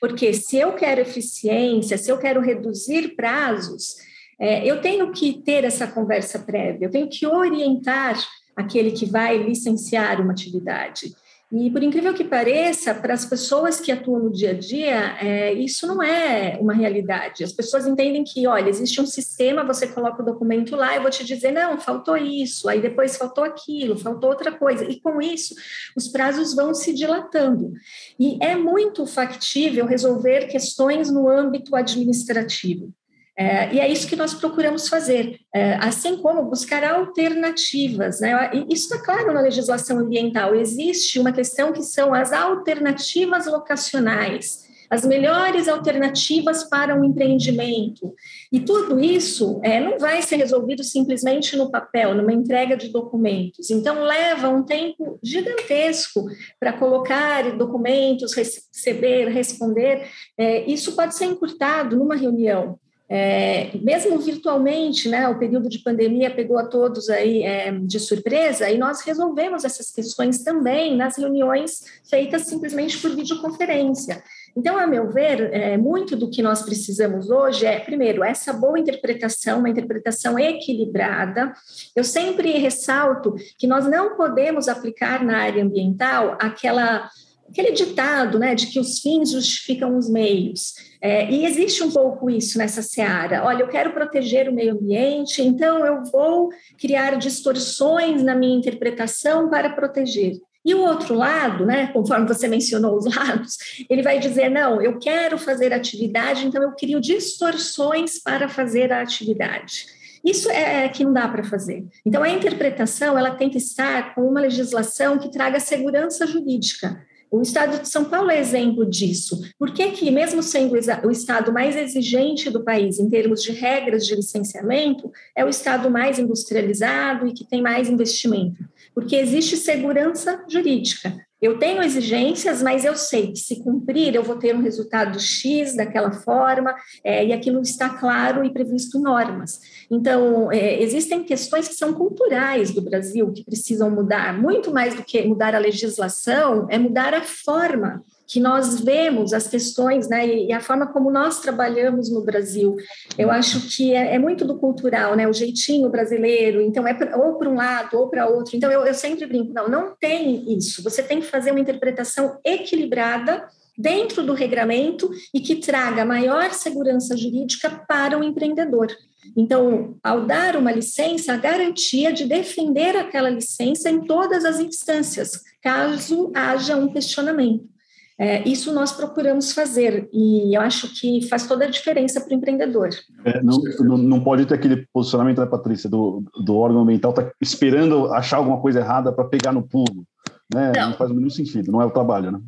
Porque 0.00 0.32
se 0.32 0.56
eu 0.56 0.72
quero 0.72 1.00
eficiência, 1.00 1.96
se 1.96 2.10
eu 2.10 2.18
quero 2.18 2.40
reduzir 2.40 3.14
prazos, 3.14 3.94
é, 4.38 4.66
eu 4.66 4.80
tenho 4.80 5.12
que 5.12 5.42
ter 5.42 5.64
essa 5.64 5.86
conversa 5.86 6.40
prévia, 6.40 6.86
eu 6.86 6.90
tenho 6.90 7.08
que 7.08 7.26
orientar 7.26 8.18
aquele 8.56 8.90
que 8.90 9.06
vai 9.06 9.38
licenciar 9.38 10.20
uma 10.20 10.32
atividade. 10.32 11.14
E, 11.52 11.70
por 11.70 11.80
incrível 11.80 12.12
que 12.12 12.24
pareça, 12.24 12.92
para 12.92 13.14
as 13.14 13.24
pessoas 13.24 13.78
que 13.78 13.92
atuam 13.92 14.24
no 14.24 14.32
dia 14.32 14.50
a 14.50 14.52
dia, 14.52 15.16
é, 15.20 15.52
isso 15.52 15.86
não 15.86 16.02
é 16.02 16.58
uma 16.60 16.74
realidade. 16.74 17.44
As 17.44 17.52
pessoas 17.52 17.86
entendem 17.86 18.24
que, 18.24 18.48
olha, 18.48 18.68
existe 18.68 19.00
um 19.00 19.06
sistema, 19.06 19.64
você 19.64 19.86
coloca 19.86 20.20
o 20.20 20.26
documento 20.26 20.74
lá, 20.74 20.96
eu 20.96 21.02
vou 21.02 21.10
te 21.10 21.24
dizer, 21.24 21.52
não, 21.52 21.78
faltou 21.78 22.16
isso, 22.16 22.68
aí 22.68 22.80
depois 22.80 23.16
faltou 23.16 23.44
aquilo, 23.44 23.96
faltou 23.96 24.30
outra 24.30 24.50
coisa. 24.50 24.84
E 24.90 25.00
com 25.00 25.22
isso, 25.22 25.54
os 25.96 26.08
prazos 26.08 26.52
vão 26.52 26.74
se 26.74 26.92
dilatando. 26.92 27.72
E 28.18 28.42
é 28.42 28.56
muito 28.56 29.06
factível 29.06 29.86
resolver 29.86 30.48
questões 30.48 31.12
no 31.12 31.28
âmbito 31.28 31.76
administrativo. 31.76 32.92
É, 33.38 33.74
e 33.74 33.80
é 33.80 33.86
isso 33.86 34.08
que 34.08 34.16
nós 34.16 34.32
procuramos 34.32 34.88
fazer, 34.88 35.38
é, 35.54 35.74
assim 35.74 36.16
como 36.16 36.44
buscar 36.44 36.82
alternativas. 36.82 38.20
Né? 38.20 38.50
Isso 38.70 38.94
está 38.94 39.04
claro 39.04 39.32
na 39.34 39.42
legislação 39.42 39.98
ambiental. 39.98 40.54
Existe 40.54 41.18
uma 41.18 41.32
questão 41.32 41.70
que 41.70 41.82
são 41.82 42.14
as 42.14 42.32
alternativas 42.32 43.46
locacionais, 43.46 44.64
as 44.88 45.04
melhores 45.04 45.68
alternativas 45.68 46.64
para 46.64 46.98
um 46.98 47.04
empreendimento. 47.04 48.14
E 48.50 48.60
tudo 48.60 48.98
isso 48.98 49.60
é, 49.62 49.80
não 49.80 49.98
vai 49.98 50.22
ser 50.22 50.36
resolvido 50.36 50.82
simplesmente 50.82 51.56
no 51.56 51.70
papel, 51.70 52.14
numa 52.14 52.32
entrega 52.32 52.74
de 52.74 52.88
documentos. 52.88 53.70
Então, 53.70 54.02
leva 54.02 54.48
um 54.48 54.62
tempo 54.62 55.18
gigantesco 55.22 56.24
para 56.58 56.72
colocar 56.72 57.54
documentos, 57.56 58.32
receber, 58.32 59.28
responder. 59.28 60.08
É, 60.38 60.64
isso 60.70 60.96
pode 60.96 61.14
ser 61.14 61.26
encurtado 61.26 61.96
numa 61.96 62.16
reunião. 62.16 62.78
É, 63.08 63.70
mesmo 63.80 64.18
virtualmente, 64.18 65.08
né, 65.08 65.28
o 65.28 65.38
período 65.38 65.68
de 65.68 65.78
pandemia 65.78 66.28
pegou 66.28 66.58
a 66.58 66.66
todos 66.66 67.08
aí 67.08 67.44
é, 67.44 67.70
de 67.70 68.00
surpresa 68.00 68.68
e 68.68 68.76
nós 68.76 69.02
resolvemos 69.02 69.64
essas 69.64 69.92
questões 69.92 70.42
também 70.42 70.96
nas 70.96 71.16
reuniões 71.16 71.84
feitas 72.08 72.42
simplesmente 72.42 72.98
por 72.98 73.14
videoconferência. 73.14 74.22
Então, 74.56 74.76
a 74.76 74.86
meu 74.86 75.08
ver, 75.08 75.52
é, 75.52 75.76
muito 75.76 76.16
do 76.16 76.30
que 76.30 76.42
nós 76.42 76.62
precisamos 76.62 77.30
hoje 77.30 77.64
é, 77.64 77.78
primeiro, 77.78 78.24
essa 78.24 78.52
boa 78.52 78.78
interpretação, 78.78 79.60
uma 79.60 79.68
interpretação 79.68 80.36
equilibrada. 80.38 81.52
Eu 81.94 82.02
sempre 82.02 82.58
ressalto 82.58 83.34
que 83.56 83.66
nós 83.66 83.86
não 83.86 84.16
podemos 84.16 84.66
aplicar 84.66 85.24
na 85.24 85.38
área 85.38 85.62
ambiental 85.62 86.36
aquela 86.40 87.08
aquele 87.48 87.72
ditado, 87.72 88.38
né, 88.38 88.54
de 88.54 88.66
que 88.66 88.78
os 88.78 89.00
fins 89.00 89.30
justificam 89.30 89.96
os 89.96 90.10
meios. 90.10 90.74
É, 91.00 91.30
e 91.30 91.44
existe 91.44 91.82
um 91.82 91.90
pouco 91.90 92.28
isso 92.28 92.58
nessa 92.58 92.82
seara. 92.82 93.44
Olha, 93.44 93.62
eu 93.62 93.68
quero 93.68 93.92
proteger 93.92 94.48
o 94.48 94.54
meio 94.54 94.74
ambiente, 94.74 95.42
então 95.42 95.84
eu 95.84 96.02
vou 96.10 96.50
criar 96.78 97.16
distorções 97.16 98.22
na 98.22 98.34
minha 98.34 98.56
interpretação 98.56 99.48
para 99.48 99.70
proteger. 99.70 100.34
E 100.64 100.74
o 100.74 100.80
outro 100.80 101.14
lado, 101.14 101.64
né, 101.64 101.86
conforme 101.92 102.26
você 102.26 102.48
mencionou 102.48 102.96
os 102.96 103.04
lados, 103.14 103.56
ele 103.88 104.02
vai 104.02 104.18
dizer: 104.18 104.48
não, 104.48 104.82
eu 104.82 104.98
quero 104.98 105.38
fazer 105.38 105.72
atividade, 105.72 106.44
então 106.44 106.60
eu 106.60 106.72
crio 106.72 107.00
distorções 107.00 108.20
para 108.20 108.48
fazer 108.48 108.92
a 108.92 109.00
atividade. 109.00 109.86
Isso 110.24 110.50
é, 110.50 110.88
que 110.88 111.04
não 111.04 111.12
dá 111.12 111.28
para 111.28 111.44
fazer. 111.44 111.86
Então, 112.04 112.20
a 112.20 112.28
interpretação 112.28 113.16
ela 113.16 113.30
tem 113.30 113.48
que 113.48 113.58
estar 113.58 114.12
com 114.12 114.22
uma 114.22 114.40
legislação 114.40 115.18
que 115.18 115.30
traga 115.30 115.60
segurança 115.60 116.26
jurídica. 116.26 117.00
O 117.30 117.42
Estado 117.42 117.82
de 117.82 117.88
São 117.88 118.04
Paulo 118.04 118.30
é 118.30 118.38
exemplo 118.38 118.88
disso. 118.88 119.40
Por 119.58 119.72
que, 119.72 119.90
que, 119.90 120.10
mesmo 120.10 120.42
sendo 120.42 120.74
o 121.04 121.10
Estado 121.10 121.52
mais 121.52 121.76
exigente 121.76 122.50
do 122.50 122.62
país 122.62 122.98
em 122.98 123.08
termos 123.08 123.42
de 123.42 123.52
regras 123.52 124.06
de 124.06 124.14
licenciamento, 124.14 125.10
é 125.34 125.44
o 125.44 125.48
Estado 125.48 125.90
mais 125.90 126.18
industrializado 126.18 127.26
e 127.26 127.32
que 127.32 127.44
tem 127.44 127.60
mais 127.60 127.88
investimento? 127.88 128.64
Porque 128.94 129.16
existe 129.16 129.56
segurança 129.56 130.44
jurídica. 130.48 131.14
Eu 131.46 131.60
tenho 131.60 131.80
exigências, 131.80 132.60
mas 132.60 132.84
eu 132.84 132.96
sei 132.96 133.28
que 133.28 133.38
se 133.38 133.62
cumprir, 133.62 134.16
eu 134.16 134.24
vou 134.24 134.34
ter 134.34 134.52
um 134.52 134.62
resultado 134.62 135.20
X 135.20 135.76
daquela 135.76 136.10
forma, 136.10 136.74
é, 137.04 137.24
e 137.24 137.32
aquilo 137.32 137.60
está 137.60 137.88
claro 137.88 138.44
e 138.44 138.52
previsto 138.52 138.98
em 138.98 139.02
normas. 139.02 139.60
Então, 139.88 140.50
é, 140.50 140.82
existem 140.82 141.22
questões 141.22 141.68
que 141.68 141.74
são 141.74 141.94
culturais 141.94 142.72
do 142.72 142.82
Brasil 142.82 143.30
que 143.30 143.44
precisam 143.44 143.88
mudar, 143.88 144.36
muito 144.36 144.72
mais 144.72 144.96
do 144.96 145.04
que 145.04 145.22
mudar 145.22 145.54
a 145.54 145.60
legislação, 145.60 146.66
é 146.68 146.78
mudar 146.78 147.14
a 147.14 147.22
forma 147.22 148.02
que 148.26 148.40
nós 148.40 148.80
vemos 148.80 149.32
as 149.32 149.46
questões, 149.46 150.08
né, 150.08 150.26
e 150.26 150.52
a 150.52 150.60
forma 150.60 150.86
como 150.86 151.10
nós 151.10 151.40
trabalhamos 151.40 152.10
no 152.10 152.24
Brasil. 152.24 152.76
Eu 153.16 153.30
acho 153.30 153.68
que 153.68 153.94
é, 153.94 154.14
é 154.14 154.18
muito 154.18 154.44
do 154.44 154.58
cultural, 154.58 155.14
né, 155.14 155.28
o 155.28 155.32
jeitinho 155.32 155.88
brasileiro, 155.88 156.60
então 156.60 156.86
é 156.86 156.94
pra, 156.94 157.16
ou 157.16 157.38
para 157.38 157.48
um 157.48 157.54
lado 157.54 157.96
ou 157.98 158.08
para 158.08 158.28
outro. 158.28 158.56
Então 158.56 158.70
eu, 158.70 158.84
eu 158.84 158.94
sempre 158.94 159.26
brinco, 159.26 159.52
não, 159.52 159.68
não 159.68 159.94
tem 159.98 160.52
isso. 160.56 160.82
Você 160.82 161.02
tem 161.02 161.20
que 161.20 161.26
fazer 161.26 161.52
uma 161.52 161.60
interpretação 161.60 162.38
equilibrada 162.44 163.46
dentro 163.78 164.22
do 164.22 164.32
regramento 164.32 165.10
e 165.34 165.40
que 165.40 165.56
traga 165.56 166.04
maior 166.04 166.52
segurança 166.52 167.16
jurídica 167.16 167.70
para 167.86 168.18
o 168.18 168.24
empreendedor. 168.24 168.88
Então, 169.36 169.96
ao 170.02 170.24
dar 170.24 170.56
uma 170.56 170.72
licença, 170.72 171.32
a 171.32 171.36
garantia 171.36 172.12
de 172.12 172.24
defender 172.24 172.96
aquela 172.96 173.28
licença 173.28 173.90
em 173.90 174.00
todas 174.00 174.44
as 174.44 174.60
instâncias, 174.60 175.42
caso 175.62 176.30
haja 176.34 176.76
um 176.76 176.88
questionamento. 176.88 177.75
É, 178.18 178.48
isso 178.48 178.72
nós 178.72 178.92
procuramos 178.92 179.52
fazer 179.52 180.08
e 180.10 180.56
eu 180.56 180.60
acho 180.62 180.88
que 180.98 181.28
faz 181.28 181.46
toda 181.46 181.66
a 181.66 181.70
diferença 181.70 182.18
para 182.18 182.32
o 182.32 182.36
empreendedor. 182.36 182.88
É, 183.24 183.42
não, 183.42 183.58
não, 183.98 184.24
pode 184.24 184.46
ter 184.46 184.54
aquele 184.54 184.86
posicionamento, 184.90 185.38
né, 185.38 185.46
Patrícia, 185.46 185.88
do, 185.88 186.24
do 186.42 186.56
órgão 186.56 186.80
ambiental 186.80 187.12
tá 187.12 187.30
esperando 187.40 188.12
achar 188.14 188.38
alguma 188.38 188.58
coisa 188.60 188.80
errada 188.80 189.12
para 189.12 189.28
pegar 189.28 189.52
no 189.52 189.62
pulo. 189.62 190.06
Né? 190.52 190.72
Não. 190.74 190.90
não 190.90 190.96
faz 190.96 191.10
o 191.10 191.14
mínimo 191.14 191.30
sentido, 191.30 191.70
não 191.70 191.82
é 191.82 191.84
o 191.84 191.90
trabalho, 191.90 192.30
né? 192.32 192.40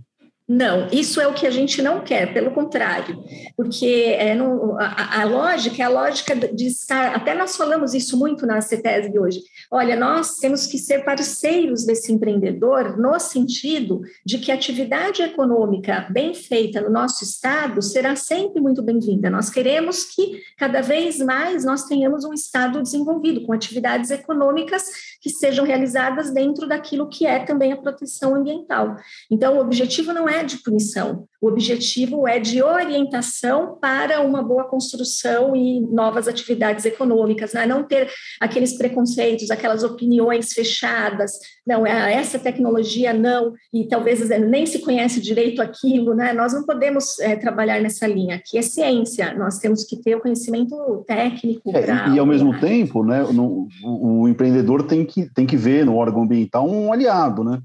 Não, 0.48 0.88
isso 0.90 1.20
é 1.20 1.28
o 1.28 1.34
que 1.34 1.46
a 1.46 1.50
gente 1.50 1.82
não 1.82 2.00
quer, 2.00 2.32
pelo 2.32 2.52
contrário, 2.52 3.22
porque 3.54 4.16
é, 4.18 4.34
no, 4.34 4.78
a, 4.78 5.20
a, 5.20 5.24
lógica 5.24 5.82
é 5.82 5.84
a 5.84 5.90
lógica 5.90 6.34
de 6.34 6.66
estar. 6.66 7.14
Até 7.14 7.34
nós 7.34 7.54
falamos 7.54 7.92
isso 7.92 8.18
muito 8.18 8.46
na 8.46 8.58
CETESB 8.62 9.18
hoje. 9.18 9.40
Olha, 9.70 9.94
nós 9.94 10.36
temos 10.36 10.66
que 10.66 10.78
ser 10.78 11.04
parceiros 11.04 11.84
desse 11.84 12.10
empreendedor 12.10 12.96
no 12.96 13.18
sentido 13.20 14.00
de 14.24 14.38
que 14.38 14.50
atividade 14.50 15.20
econômica 15.20 16.08
bem 16.10 16.32
feita 16.32 16.80
no 16.80 16.88
nosso 16.88 17.24
estado 17.24 17.82
será 17.82 18.16
sempre 18.16 18.58
muito 18.58 18.80
bem-vinda. 18.80 19.28
Nós 19.28 19.50
queremos 19.50 20.04
que 20.04 20.40
cada 20.56 20.80
vez 20.80 21.18
mais 21.18 21.62
nós 21.62 21.84
tenhamos 21.84 22.24
um 22.24 22.32
estado 22.32 22.80
desenvolvido 22.80 23.42
com 23.42 23.52
atividades 23.52 24.10
econômicas 24.10 25.17
que 25.20 25.30
sejam 25.30 25.64
realizadas 25.64 26.32
dentro 26.32 26.68
daquilo 26.68 27.08
que 27.08 27.26
é 27.26 27.40
também 27.44 27.72
a 27.72 27.76
proteção 27.76 28.34
ambiental. 28.34 28.96
Então, 29.30 29.56
o 29.56 29.60
objetivo 29.60 30.12
não 30.12 30.28
é 30.28 30.44
de 30.44 30.58
punição, 30.58 31.28
o 31.40 31.48
objetivo 31.48 32.26
é 32.26 32.38
de 32.38 32.62
orientação 32.62 33.78
para 33.80 34.20
uma 34.20 34.42
boa 34.42 34.64
construção 34.64 35.54
e 35.54 35.80
novas 35.80 36.26
atividades 36.26 36.84
econômicas, 36.84 37.52
né? 37.52 37.66
não 37.66 37.84
ter 37.84 38.10
aqueles 38.40 38.76
preconceitos, 38.76 39.50
aquelas 39.50 39.84
opiniões 39.84 40.52
fechadas, 40.52 41.32
não, 41.66 41.86
é 41.86 42.14
essa 42.14 42.38
tecnologia 42.38 43.12
não, 43.12 43.52
e 43.72 43.86
talvez 43.86 44.26
nem 44.48 44.64
se 44.64 44.80
conhece 44.80 45.20
direito 45.20 45.60
aquilo, 45.60 46.14
né? 46.14 46.32
Nós 46.32 46.54
não 46.54 46.64
podemos 46.64 47.18
é, 47.20 47.36
trabalhar 47.36 47.80
nessa 47.80 48.06
linha, 48.06 48.36
aqui 48.36 48.56
é 48.56 48.62
ciência, 48.62 49.34
nós 49.34 49.58
temos 49.58 49.84
que 49.84 50.00
ter 50.00 50.16
o 50.16 50.20
conhecimento 50.20 51.04
técnico. 51.06 51.70
É, 51.76 51.82
pra, 51.82 52.08
e, 52.08 52.18
ao 52.18 52.24
mesmo 52.24 52.58
tempo, 52.58 53.04
né, 53.04 53.22
no, 53.22 53.68
o, 53.84 54.22
o 54.22 54.28
empreendedor 54.28 54.84
tem 54.84 55.04
que, 55.04 55.32
tem 55.34 55.46
que 55.46 55.56
ver 55.56 55.84
no 55.84 55.96
órgão 55.96 56.22
ambiental 56.22 56.68
um 56.68 56.90
aliado, 56.90 57.44
né? 57.44 57.60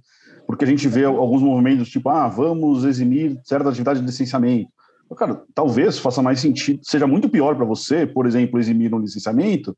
Porque 0.54 0.66
a 0.66 0.68
gente 0.68 0.88
vê 0.88 1.04
alguns 1.04 1.42
movimentos 1.42 1.90
tipo, 1.90 2.08
ah, 2.10 2.28
vamos 2.28 2.84
eximir 2.84 3.40
certa 3.44 3.70
atividade 3.70 4.00
de 4.00 4.06
licenciamento. 4.06 4.70
Cara, 5.18 5.42
talvez 5.54 5.98
faça 5.98 6.22
mais 6.22 6.40
sentido, 6.40 6.80
seja 6.84 7.08
muito 7.08 7.28
pior 7.28 7.56
para 7.56 7.66
você, 7.66 8.06
por 8.06 8.28
exemplo, 8.28 8.60
eximir 8.60 8.94
um 8.94 9.00
licenciamento, 9.00 9.76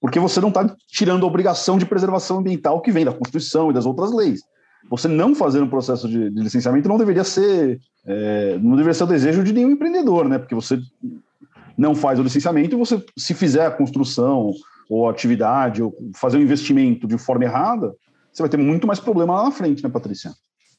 porque 0.00 0.18
você 0.18 0.40
não 0.40 0.48
está 0.48 0.74
tirando 0.88 1.22
a 1.22 1.28
obrigação 1.28 1.78
de 1.78 1.86
preservação 1.86 2.38
ambiental 2.38 2.80
que 2.80 2.90
vem 2.90 3.04
da 3.04 3.12
Constituição 3.12 3.70
e 3.70 3.72
das 3.72 3.86
outras 3.86 4.12
leis. 4.12 4.40
Você 4.90 5.06
não 5.06 5.32
fazer 5.32 5.62
um 5.62 5.68
processo 5.68 6.08
de, 6.08 6.28
de 6.28 6.42
licenciamento 6.42 6.88
não 6.88 6.98
deveria 6.98 7.22
ser 7.22 7.78
é, 8.04 8.58
não 8.60 8.72
deveria 8.72 8.94
ser 8.94 9.04
o 9.04 9.08
desejo 9.08 9.44
de 9.44 9.52
nenhum 9.52 9.70
empreendedor, 9.70 10.28
né? 10.28 10.38
Porque 10.38 10.56
você 10.56 10.80
não 11.78 11.94
faz 11.94 12.18
o 12.18 12.22
licenciamento 12.24 12.74
e 12.74 12.78
você, 12.78 13.00
se 13.16 13.32
fizer 13.32 13.66
a 13.66 13.70
construção 13.70 14.50
ou 14.90 15.06
a 15.06 15.12
atividade 15.12 15.82
ou 15.82 15.94
fazer 16.16 16.38
um 16.38 16.42
investimento 16.42 17.06
de 17.06 17.16
forma 17.16 17.44
errada, 17.44 17.94
você 18.36 18.42
vai 18.42 18.50
ter 18.50 18.58
muito 18.58 18.86
mais 18.86 19.00
problema 19.00 19.34
lá 19.34 19.44
na 19.44 19.50
frente, 19.50 19.82
né, 19.82 19.88
Patrícia? 19.88 20.30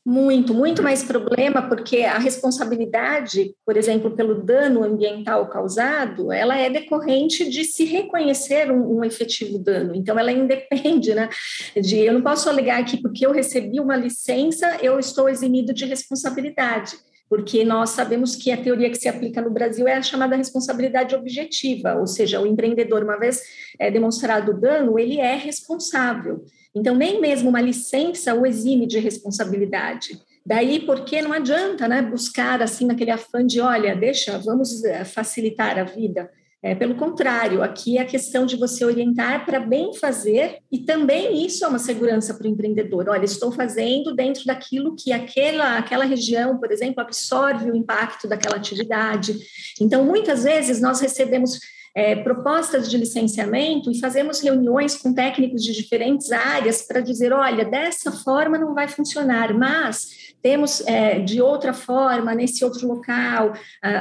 Muito, 0.06 0.54
muito 0.54 0.82
mais 0.82 1.04
problema, 1.04 1.64
porque 1.64 2.04
a 2.04 2.18
responsabilidade, 2.18 3.54
por 3.66 3.76
exemplo, 3.76 4.12
pelo 4.12 4.42
dano 4.42 4.84
ambiental 4.84 5.50
causado, 5.50 6.32
ela 6.32 6.56
é 6.56 6.70
decorrente 6.70 7.50
de 7.50 7.66
se 7.66 7.84
reconhecer 7.84 8.72
um, 8.72 9.00
um, 9.00 9.04
efetivo 9.04 9.58
dano. 9.58 9.94
Então, 9.94 10.18
ela 10.18 10.32
independe, 10.32 11.14
né? 11.14 11.28
De 11.76 11.98
eu 11.98 12.14
não 12.14 12.22
posso 12.22 12.48
alegar 12.48 12.86
que 12.86 13.02
porque 13.02 13.26
eu 13.26 13.34
recebi 13.34 13.82
uma 13.82 13.98
licença, 13.98 14.78
eu 14.82 14.98
estou 14.98 15.28
eximido 15.28 15.74
de 15.74 15.84
responsabilidade 15.84 16.96
porque 17.30 17.66
nós 17.66 17.90
sabemos 17.90 18.36
que 18.36 18.52
a 18.52 18.58
teoria 18.58 18.90
que 18.90 18.98
se 18.98 19.10
aplica 19.10 19.42
no 19.42 19.52
Brasil 19.52 19.88
é 19.88 19.96
a 19.96 20.02
chamada 20.02 20.36
responsabilidade 20.36 21.14
objetiva, 21.16 21.96
ou 21.96 22.08
seja, 22.08 22.40
o 22.40 22.48
empreendedor, 22.48 23.04
uma 23.04 23.20
vez 23.20 23.42
é, 23.78 23.92
demonstrado 23.92 24.52
o 24.52 24.58
dano, 24.58 24.98
ele 24.98 25.20
é 25.20 25.36
responsável. 25.36 26.46
Então, 26.78 26.96
nem 26.96 27.20
mesmo 27.20 27.50
uma 27.50 27.62
licença 27.62 28.34
o 28.34 28.46
exime 28.46 28.86
de 28.86 29.00
responsabilidade. 29.00 30.20
Daí, 30.46 30.80
porque 30.80 31.22
não 31.22 31.34
adianta 31.34 31.88
né, 31.88 32.02
buscar 32.02 32.62
assim 32.62 32.86
naquele 32.86 33.12
afã 33.12 33.46
de, 33.46 33.60
olha, 33.60 33.96
deixa, 33.96 34.38
vamos 34.38 34.84
eh, 34.84 35.04
facilitar 35.04 35.78
a 35.78 35.84
vida. 35.84 36.30
É, 36.64 36.74
pelo 36.74 36.96
contrário, 36.96 37.62
aqui 37.62 37.98
é 37.98 38.02
a 38.02 38.06
questão 38.06 38.46
de 38.46 38.56
você 38.56 38.84
orientar 38.84 39.46
para 39.46 39.60
bem 39.60 39.94
fazer, 39.94 40.58
e 40.72 40.80
também 40.80 41.46
isso 41.46 41.64
é 41.64 41.68
uma 41.68 41.78
segurança 41.78 42.34
para 42.34 42.48
o 42.48 42.50
empreendedor. 42.50 43.10
Olha, 43.10 43.26
estou 43.26 43.52
fazendo 43.52 44.16
dentro 44.16 44.44
daquilo 44.46 44.96
que 44.96 45.12
aquela, 45.12 45.78
aquela 45.78 46.04
região, 46.04 46.58
por 46.58 46.72
exemplo, 46.72 47.02
absorve 47.02 47.70
o 47.70 47.76
impacto 47.76 48.28
daquela 48.28 48.56
atividade. 48.56 49.38
Então, 49.80 50.04
muitas 50.04 50.44
vezes 50.44 50.82
nós 50.82 51.00
recebemos 51.00 51.60
é, 51.98 52.16
propostas 52.16 52.88
de 52.88 52.96
licenciamento 52.96 53.90
e 53.90 54.00
fazemos 54.00 54.40
reuniões 54.40 54.96
com 54.96 55.12
técnicos 55.12 55.64
de 55.64 55.74
diferentes 55.74 56.32
áreas 56.32 56.84
para 56.84 57.02
dizer: 57.02 57.34
olha, 57.34 57.66
dessa 57.66 58.12
forma 58.12 58.56
não 58.56 58.76
vai 58.76 58.88
funcionar, 58.88 59.52
mas 59.52 60.28
temos 60.40 60.86
é, 60.86 61.20
de 61.20 61.42
outra 61.42 61.74
forma, 61.74 62.36
nesse 62.36 62.64
outro 62.64 62.88
local, 62.88 63.54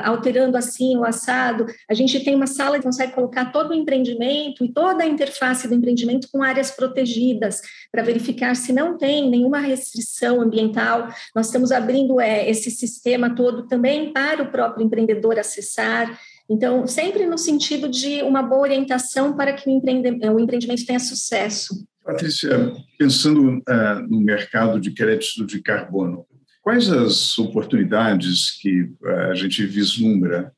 alterando 0.04 0.58
assim 0.58 0.94
o 0.94 1.04
assado. 1.04 1.64
A 1.88 1.94
gente 1.94 2.22
tem 2.22 2.34
uma 2.34 2.46
sala 2.46 2.76
que 2.76 2.84
consegue 2.84 3.14
colocar 3.14 3.46
todo 3.46 3.70
o 3.70 3.74
empreendimento 3.74 4.62
e 4.62 4.70
toda 4.70 5.02
a 5.02 5.06
interface 5.06 5.66
do 5.66 5.74
empreendimento 5.74 6.28
com 6.30 6.42
áreas 6.42 6.70
protegidas, 6.70 7.62
para 7.90 8.02
verificar 8.02 8.54
se 8.54 8.72
não 8.72 8.98
tem 8.98 9.30
nenhuma 9.30 9.58
restrição 9.58 10.42
ambiental. 10.42 11.08
Nós 11.34 11.46
estamos 11.46 11.72
abrindo 11.72 12.20
é, 12.20 12.48
esse 12.48 12.70
sistema 12.70 13.34
todo 13.34 13.66
também 13.66 14.12
para 14.12 14.42
o 14.42 14.50
próprio 14.50 14.84
empreendedor 14.84 15.38
acessar. 15.38 16.16
Então, 16.48 16.86
sempre 16.86 17.26
no 17.26 17.36
sentido 17.36 17.88
de 17.88 18.22
uma 18.22 18.42
boa 18.42 18.62
orientação 18.62 19.36
para 19.36 19.52
que 19.52 19.68
o, 19.68 20.40
empreendimento 20.40 20.86
tenha 20.86 21.00
sucesso. 21.00 21.86
Patrícia, 22.04 22.72
pensando 22.98 23.58
uh, 23.58 24.08
no 24.08 24.20
mercado 24.20 24.80
de 24.80 24.92
crédito 24.92 25.44
de 25.44 25.60
carbono, 25.60 26.24
quais 26.62 26.88
as 26.88 27.36
oportunidades 27.38 28.56
que 28.60 28.82
uh, 28.82 29.30
a 29.30 29.34
gente 29.34 29.66
vislumbra 29.66 30.52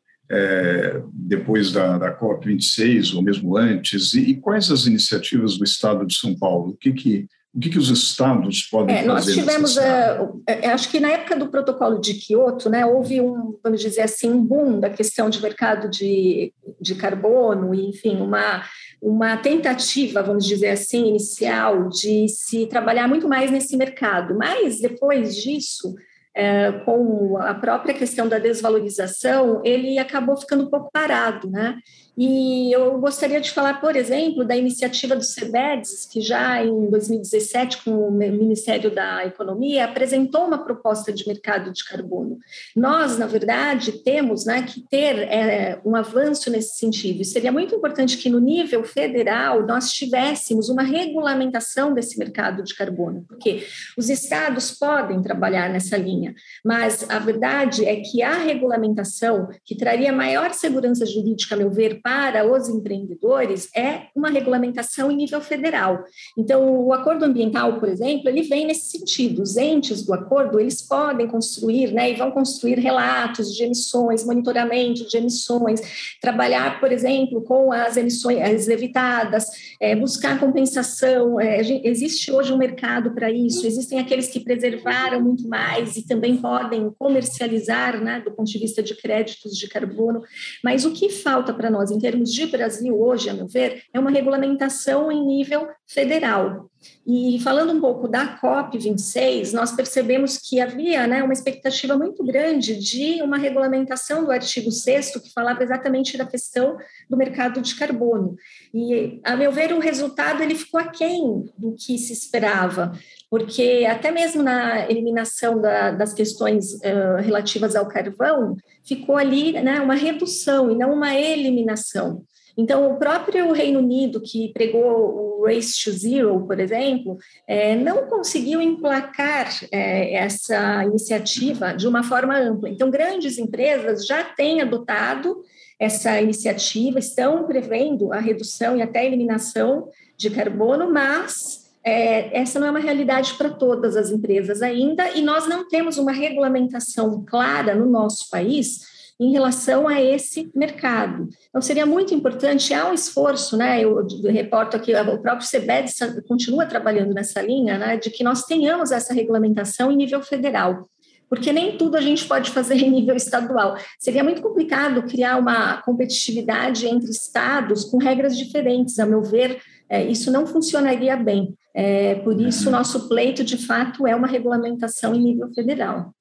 depois 1.11 1.73
da, 1.73 1.97
da 1.97 2.15
COP26, 2.15 3.15
ou 3.15 3.23
mesmo 3.23 3.57
antes, 3.57 4.13
e, 4.13 4.33
e, 4.33 4.37
quais 4.37 4.71
as 4.71 4.85
iniciativas 4.85 5.57
do 5.57 5.65
Estado 5.65 6.05
de 6.05 6.15
São 6.15 6.37
Paulo? 6.39 6.73
O 6.73 6.77
que, 6.77 6.93
que 6.93 7.27
o 7.59 7.61
que, 7.61 7.71
que 7.71 7.79
os 7.79 7.91
estados 7.91 8.63
podem 8.63 8.95
é, 8.95 9.03
fazer? 9.03 9.09
Nós 9.09 9.27
tivemos, 9.27 9.77
uh, 9.77 10.43
acho 10.73 10.89
que 10.89 11.01
na 11.01 11.11
época 11.11 11.35
do 11.35 11.49
protocolo 11.49 12.01
de 12.01 12.15
Kyoto, 12.15 12.71
né, 12.71 12.87
houve 12.87 13.21
um, 13.21 13.59
vamos 13.63 13.81
dizer 13.81 14.03
assim, 14.03 14.31
um 14.31 14.41
boom 14.41 14.79
da 14.79 14.89
questão 14.89 15.29
de 15.29 15.43
mercado 15.43 15.91
de, 15.91 16.53
de 16.81 16.95
carbono, 16.95 17.75
e, 17.75 17.89
enfim, 17.89 18.21
uma, 18.21 18.63
uma 19.03 19.37
tentativa, 19.39 20.23
vamos 20.23 20.47
dizer 20.47 20.69
assim, 20.69 21.09
inicial 21.09 21.89
de 21.89 22.29
se 22.29 22.67
trabalhar 22.67 23.09
muito 23.09 23.29
mais 23.29 23.51
nesse 23.51 23.77
mercado. 23.77 24.39
Mas 24.39 24.81
depois 24.81 25.35
disso, 25.35 25.97
é, 26.37 26.71
com 26.85 27.39
a 27.39 27.55
própria 27.55 27.93
questão 27.93 28.29
da 28.29 28.39
desvalorização, 28.39 29.61
ele 29.65 29.99
acabou 29.99 30.37
ficando 30.37 30.63
um 30.63 30.71
pouco 30.71 30.91
parado, 30.93 31.51
né? 31.51 31.77
E 32.21 32.73
eu 32.73 32.99
gostaria 32.99 33.41
de 33.41 33.53
falar, 33.53 33.81
por 33.81 33.95
exemplo, 33.95 34.45
da 34.45 34.57
iniciativa 34.57 35.15
do 35.15 35.23
CEBEDS, 35.23 36.05
que 36.05 36.21
já 36.21 36.65
em 36.65 36.91
2017, 36.91 37.85
com 37.85 37.93
o 37.93 38.11
Ministério 38.11 38.93
da 38.93 39.25
Economia, 39.25 39.85
apresentou 39.85 40.45
uma 40.45 40.59
proposta 40.59 41.13
de 41.13 41.29
mercado 41.29 41.73
de 41.73 41.85
carbono. 41.85 42.41
Nós, 42.75 43.17
na 43.17 43.27
verdade, 43.27 43.93
temos 44.03 44.45
né, 44.45 44.63
que 44.63 44.81
ter 44.81 45.17
é, 45.29 45.81
um 45.85 45.95
avanço 45.95 46.51
nesse 46.51 46.77
sentido. 46.77 47.23
E 47.23 47.25
seria 47.25 47.53
muito 47.53 47.77
importante 47.77 48.19
que, 48.19 48.29
no 48.29 48.41
nível 48.41 48.83
federal, 48.83 49.65
nós 49.65 49.93
tivéssemos 49.93 50.69
uma 50.69 50.83
regulamentação 50.83 51.95
desse 51.95 52.19
mercado 52.19 52.65
de 52.65 52.75
carbono, 52.75 53.27
porque 53.29 53.65
os 53.97 54.11
estados 54.11 54.73
podem 54.73 55.23
trabalhar 55.23 55.71
nessa 55.71 55.97
linha, 55.97 56.35
mas 56.65 57.09
a 57.09 57.21
verdade 57.21 57.85
é 57.85 58.01
que 58.01 58.25
a 58.25 58.39
regulamentação, 58.39 59.49
que 59.65 59.77
traria 59.77 60.13
maior 60.13 60.53
segurança 60.53 61.07
jurídica, 61.07 61.55
a 61.55 61.59
meu 61.59 61.71
ver, 61.71 62.01
para 62.09 62.51
os 62.51 62.71
empreendedores 62.71 63.69
é 63.77 64.07
uma 64.17 64.31
regulamentação 64.31 65.11
em 65.11 65.17
nível 65.17 65.43
federal. 65.43 66.05
Então, 66.39 66.87
o 66.87 66.91
acordo 66.95 67.27
ambiental, 67.27 67.79
por 67.79 67.87
exemplo, 67.87 68.31
ele 68.31 68.43
vem 68.45 68.67
nesse 68.67 68.99
sentido. 68.99 69.43
Os 69.43 69.59
entes 69.59 70.03
do 70.03 70.15
acordo, 70.15 70.59
eles 70.59 70.81
podem 70.81 71.27
construir, 71.27 71.93
né, 71.93 72.11
e 72.11 72.15
vão 72.15 72.31
construir 72.31 72.79
relatos 72.79 73.55
de 73.55 73.63
emissões, 73.63 74.25
monitoramento 74.25 75.07
de 75.07 75.19
emissões, 75.19 76.17
trabalhar, 76.19 76.81
por 76.81 76.91
exemplo, 76.91 77.43
com 77.43 77.73
as 77.73 77.99
emissões 77.99 78.69
evitadas, 78.69 79.45
é, 79.79 79.95
buscar 79.95 80.41
compensação. 80.41 81.39
É, 81.39 81.61
existe 81.61 82.33
hoje 82.33 82.55
um 82.55 82.59
mercado 82.59 83.11
para 83.11 83.31
isso, 83.31 83.67
existem 83.67 83.99
aqueles 83.99 84.29
que 84.29 84.41
preservaram 84.41 85.21
muito 85.21 85.47
mais 85.47 85.95
e 85.97 86.07
também 86.07 86.39
podem 86.39 86.91
comercializar, 86.99 88.03
né, 88.03 88.23
do 88.25 88.31
ponto 88.31 88.51
de 88.51 88.59
vista 88.59 88.83
de 88.83 88.95
créditos 88.95 89.59
de 89.59 89.69
carbono. 89.69 90.23
Mas 90.65 90.87
o 90.87 90.93
que 90.93 91.11
falta 91.11 91.53
para 91.53 91.71
nós, 91.71 91.91
em 91.99 92.01
termos 92.01 92.33
de 92.33 92.47
Brasil 92.47 92.97
hoje, 92.97 93.29
a 93.29 93.35
meu 93.35 93.49
ver, 93.49 93.83
é 93.93 93.99
uma 93.99 94.11
regulamentação 94.11 95.11
em 95.11 95.27
nível 95.27 95.69
federal. 95.85 96.71
E 97.07 97.41
falando 97.41 97.73
um 97.73 97.81
pouco 97.81 98.07
da 98.07 98.39
COP26, 98.39 99.53
nós 99.53 99.73
percebemos 99.73 100.37
que 100.37 100.61
havia 100.61 101.07
né, 101.07 101.23
uma 101.23 101.33
expectativa 101.33 101.97
muito 101.97 102.23
grande 102.23 102.77
de 102.77 103.23
uma 103.23 103.39
regulamentação 103.39 104.25
do 104.25 104.31
artigo 104.31 104.71
6 104.71 105.17
que 105.17 105.33
falava 105.33 105.63
exatamente 105.63 106.19
da 106.19 106.27
questão 106.27 106.77
do 107.09 107.17
mercado 107.17 107.63
de 107.63 107.75
carbono. 107.75 108.37
E, 108.75 109.21
a 109.25 109.35
meu 109.37 109.51
ver, 109.51 109.73
o 109.73 109.81
resultado 109.81 110.43
ele 110.43 110.55
ficou 110.55 110.79
aquém 110.79 111.47
do 111.57 111.75
que 111.75 111.97
se 111.97 112.13
esperava, 112.13 112.93
porque 113.31 113.87
até 113.89 114.11
mesmo 114.11 114.43
na 114.43 114.89
eliminação 114.91 115.61
da, 115.61 115.91
das 115.91 116.13
questões 116.13 116.75
uh, 116.75 117.23
relativas 117.23 117.75
ao 117.75 117.89
carvão, 117.89 118.55
ficou 118.85 119.17
ali 119.17 119.53
né, 119.53 119.81
uma 119.81 119.95
redução 119.95 120.71
e 120.71 120.77
não 120.77 120.93
uma 120.93 121.15
eliminação. 121.15 122.23
Então, 122.59 122.91
o 122.91 122.97
próprio 122.99 123.53
Reino 123.53 123.79
Unido, 123.79 124.21
que 124.21 124.53
pregou 124.53 125.39
o 125.41 125.47
Race 125.47 125.81
to 125.85 125.93
Zero, 125.93 126.45
por 126.45 126.59
exemplo, 126.59 127.17
é, 127.47 127.77
não 127.77 128.09
conseguiu 128.09 128.61
emplacar 128.61 129.49
é, 129.71 130.15
essa 130.15 130.83
iniciativa 130.83 131.73
de 131.73 131.87
uma 131.87 132.03
forma 132.03 132.37
ampla. 132.37 132.69
Então, 132.69 132.91
grandes 132.91 133.39
empresas 133.39 134.05
já 134.05 134.25
têm 134.25 134.61
adotado 134.61 135.41
essa 135.79 136.21
iniciativa, 136.21 136.99
estão 136.99 137.47
prevendo 137.47 138.13
a 138.13 138.19
redução 138.19 138.77
e 138.77 138.83
até 138.83 138.99
a 138.99 139.05
eliminação 139.05 139.89
de 140.17 140.29
carbono, 140.29 140.93
mas 140.93 141.71
é, 141.85 142.37
essa 142.37 142.59
não 142.59 142.67
é 142.67 142.71
uma 142.71 142.81
realidade 142.81 143.35
para 143.35 143.51
todas 143.51 143.97
as 143.97 144.11
empresas 144.11 144.63
ainda, 144.63 145.09
e 145.13 145.23
nós 145.23 145.47
não 145.47 145.69
temos 145.69 145.97
uma 145.97 146.11
regulamentação 146.11 147.25
clara 147.25 147.77
no 147.77 147.89
nosso 147.89 148.29
país 148.29 148.98
em 149.21 149.33
relação 149.33 149.89
a 149.89 150.01
esse 150.01 150.51
mercado. 150.55 151.29
Então, 151.49 151.61
seria 151.61 151.85
muito 151.85 152.15
importante, 152.15 152.73
há 152.73 152.89
um 152.89 152.95
esforço, 152.95 153.57
né, 153.57 153.83
eu 153.83 154.07
reporto 154.31 154.77
aqui, 154.77 154.95
o 154.95 155.19
próprio 155.19 155.47
CEBED 155.47 155.93
continua 156.27 156.67
trabalhando 156.67 157.13
nessa 157.13 157.43
linha, 157.43 157.79
né, 157.79 157.97
de 157.97 158.11
que 158.11 158.23
nós 158.23 158.45
tenhamos 158.45 158.93
essa 158.93 159.13
regulamentação 159.13 159.91
em 159.91 159.97
nível 159.97 160.23
federal, 160.23 160.89
porque 161.29 161.53
nem 161.53 161.77
tudo 161.77 161.97
a 161.97 162.01
gente 162.01 162.27
pode 162.27 162.51
fazer 162.51 162.77
em 162.83 162.91
nível 162.91 163.17
estadual. 163.17 163.77
Seria 163.99 164.23
muito 164.23 164.41
complicado 164.41 165.03
criar 165.03 165.37
uma 165.37 165.83
competitividade 165.83 166.87
entre 166.87 167.11
estados 167.11 167.85
com 167.85 167.99
regras 167.99 168.37
diferentes, 168.37 168.99
a 168.99 169.07
meu 169.07 169.23
ver, 169.23 169.61
é, 169.89 170.05
isso 170.05 170.31
não 170.31 170.47
funcionaria 170.47 171.17
bem. 171.17 171.55
É, 171.75 172.17
por 172.17 172.39
isso, 172.41 172.65
o 172.65 172.67
uhum. 172.67 172.79
nosso 172.79 173.09
pleito, 173.09 173.43
de 173.43 173.57
fato, 173.57 174.07
é 174.07 174.15
uma 174.15 174.27
regulamentação 174.27 175.15
em 175.15 175.21
nível 175.21 175.53
federal. 175.55 176.15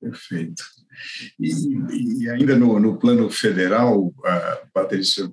Perfeito. 0.00 0.62
E, 1.38 2.24
e 2.24 2.30
ainda 2.30 2.56
no, 2.56 2.78
no, 2.78 2.98
plano 2.98 3.30
federal, 3.30 4.06
uh, 4.06 4.66
Patrícia, 4.72 5.26
uh, 5.26 5.32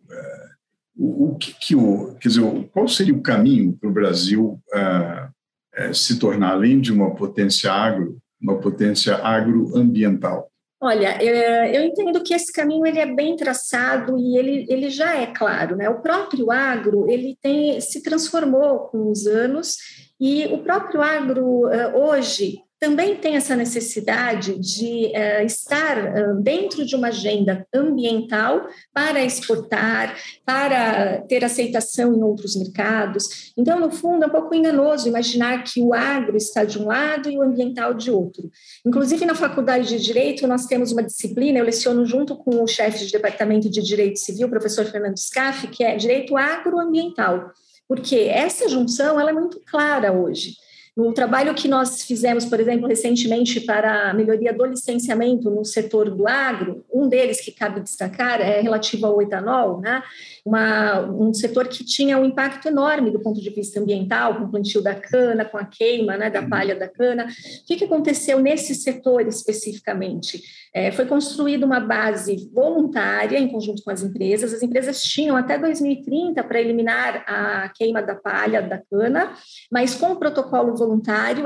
o, 0.95 1.25
o, 1.25 1.35
que, 1.37 1.53
que 1.53 1.75
o, 1.75 2.15
quer 2.19 2.29
dizer, 2.29 2.69
qual 2.71 2.87
seria 2.87 3.13
o 3.13 3.21
caminho 3.21 3.73
para 3.73 3.89
o 3.89 3.93
Brasil 3.93 4.59
uh, 4.73 5.93
se 5.93 6.17
tornar, 6.17 6.51
além 6.51 6.79
de 6.79 6.91
uma 6.91 7.13
potência 7.13 7.71
agro, 7.71 8.17
uma 8.41 8.59
potência 8.59 9.15
agroambiental? 9.15 10.49
Olha, 10.79 11.23
eu 11.23 11.83
entendo 11.83 12.21
que 12.21 12.35
esse 12.35 12.53
caminho 12.53 12.85
ele 12.85 12.99
é 12.99 13.05
bem 13.11 13.35
traçado 13.35 14.15
e 14.17 14.37
ele, 14.37 14.65
ele 14.69 14.91
já 14.91 15.15
é 15.19 15.25
claro, 15.25 15.75
né? 15.75 15.89
O 15.89 16.01
próprio 16.01 16.51
agro 16.51 17.09
ele 17.09 17.35
tem 17.41 17.81
se 17.81 18.03
transformou 18.03 18.81
com 18.81 19.09
os 19.09 19.25
anos 19.25 19.77
e 20.19 20.45
o 20.45 20.59
próprio 20.59 21.01
agro 21.01 21.63
hoje 21.95 22.59
também 22.79 23.15
tem 23.15 23.35
essa 23.35 23.55
necessidade 23.55 24.57
de 24.59 25.07
uh, 25.07 25.45
estar 25.45 25.97
uh, 25.97 26.41
dentro 26.41 26.85
de 26.85 26.95
uma 26.95 27.07
agenda 27.07 27.65
ambiental 27.73 28.67
para 28.93 29.23
exportar, 29.23 30.15
para 30.45 31.21
ter 31.21 31.43
aceitação 31.43 32.13
em 32.13 32.21
outros 32.21 32.55
mercados. 32.55 33.51
Então, 33.57 33.79
no 33.79 33.91
fundo, 33.91 34.23
é 34.23 34.27
um 34.27 34.31
pouco 34.31 34.53
enganoso 34.53 35.07
imaginar 35.07 35.63
que 35.63 35.81
o 35.81 35.93
agro 35.93 36.37
está 36.37 36.63
de 36.63 36.77
um 36.77 36.85
lado 36.85 37.29
e 37.29 37.37
o 37.37 37.41
ambiental 37.41 37.95
de 37.95 38.11
outro. 38.11 38.49
Inclusive, 38.85 39.25
na 39.25 39.33
Faculdade 39.33 39.87
de 39.87 39.99
Direito, 39.99 40.45
nós 40.45 40.65
temos 40.65 40.91
uma 40.91 41.03
disciplina, 41.03 41.57
eu 41.57 41.65
leciono 41.65 42.05
junto 42.05 42.35
com 42.35 42.63
o 42.63 42.67
chefe 42.67 43.05
de 43.05 43.11
Departamento 43.11 43.69
de 43.69 43.81
Direito 43.81 44.19
Civil, 44.19 44.49
professor 44.49 44.85
Fernando 44.85 45.17
Scaff, 45.17 45.67
que 45.67 45.83
é 45.83 45.95
Direito 45.95 46.37
Agroambiental, 46.37 47.51
porque 47.87 48.15
essa 48.15 48.69
junção 48.69 49.19
ela 49.19 49.31
é 49.31 49.33
muito 49.33 49.59
clara 49.65 50.11
hoje. 50.11 50.66
No 50.97 51.13
trabalho 51.13 51.53
que 51.53 51.67
nós 51.67 52.01
fizemos, 52.01 52.43
por 52.43 52.59
exemplo, 52.59 52.87
recentemente 52.87 53.61
para 53.61 54.09
a 54.09 54.13
melhoria 54.15 54.51
do 54.51 54.65
licenciamento 54.65 55.47
no 55.47 55.63
setor 55.63 56.09
do 56.09 56.27
agro, 56.27 56.83
um 56.91 57.07
deles 57.07 57.39
que 57.39 57.51
cabe 57.51 57.81
destacar 57.81 58.41
é 58.41 58.61
relativo 58.61 59.05
ao 59.05 59.21
etanol, 59.21 59.79
né? 59.79 60.01
Uma, 60.43 61.01
um 61.01 61.31
setor 61.35 61.67
que 61.67 61.83
tinha 61.83 62.17
um 62.17 62.25
impacto 62.25 62.67
enorme 62.67 63.11
do 63.11 63.19
ponto 63.19 63.39
de 63.39 63.49
vista 63.51 63.79
ambiental, 63.79 64.37
com 64.37 64.45
o 64.45 64.49
plantio 64.49 64.81
da 64.81 64.95
cana, 64.95 65.45
com 65.45 65.57
a 65.59 65.65
queima 65.65 66.17
né, 66.17 66.31
da 66.31 66.41
palha 66.41 66.75
da 66.75 66.87
cana. 66.87 67.25
O 67.25 67.65
que, 67.67 67.75
que 67.75 67.83
aconteceu 67.83 68.39
nesse 68.39 68.73
setor 68.73 69.27
especificamente? 69.27 70.41
É, 70.73 70.91
foi 70.91 71.05
construída 71.05 71.65
uma 71.65 71.79
base 71.79 72.49
voluntária 72.53 73.37
em 73.37 73.47
conjunto 73.47 73.83
com 73.83 73.91
as 73.91 74.01
empresas. 74.01 74.53
As 74.53 74.63
empresas 74.63 75.03
tinham 75.03 75.35
até 75.35 75.57
2030 75.59 76.43
para 76.43 76.59
eliminar 76.59 77.23
a 77.27 77.69
queima 77.69 78.01
da 78.01 78.15
palha 78.15 78.61
da 78.61 78.77
cana, 78.77 79.33
mas 79.71 79.93
com 79.93 80.13
o 80.13 80.15
protocolo 80.15 80.75
voluntário, 80.75 80.86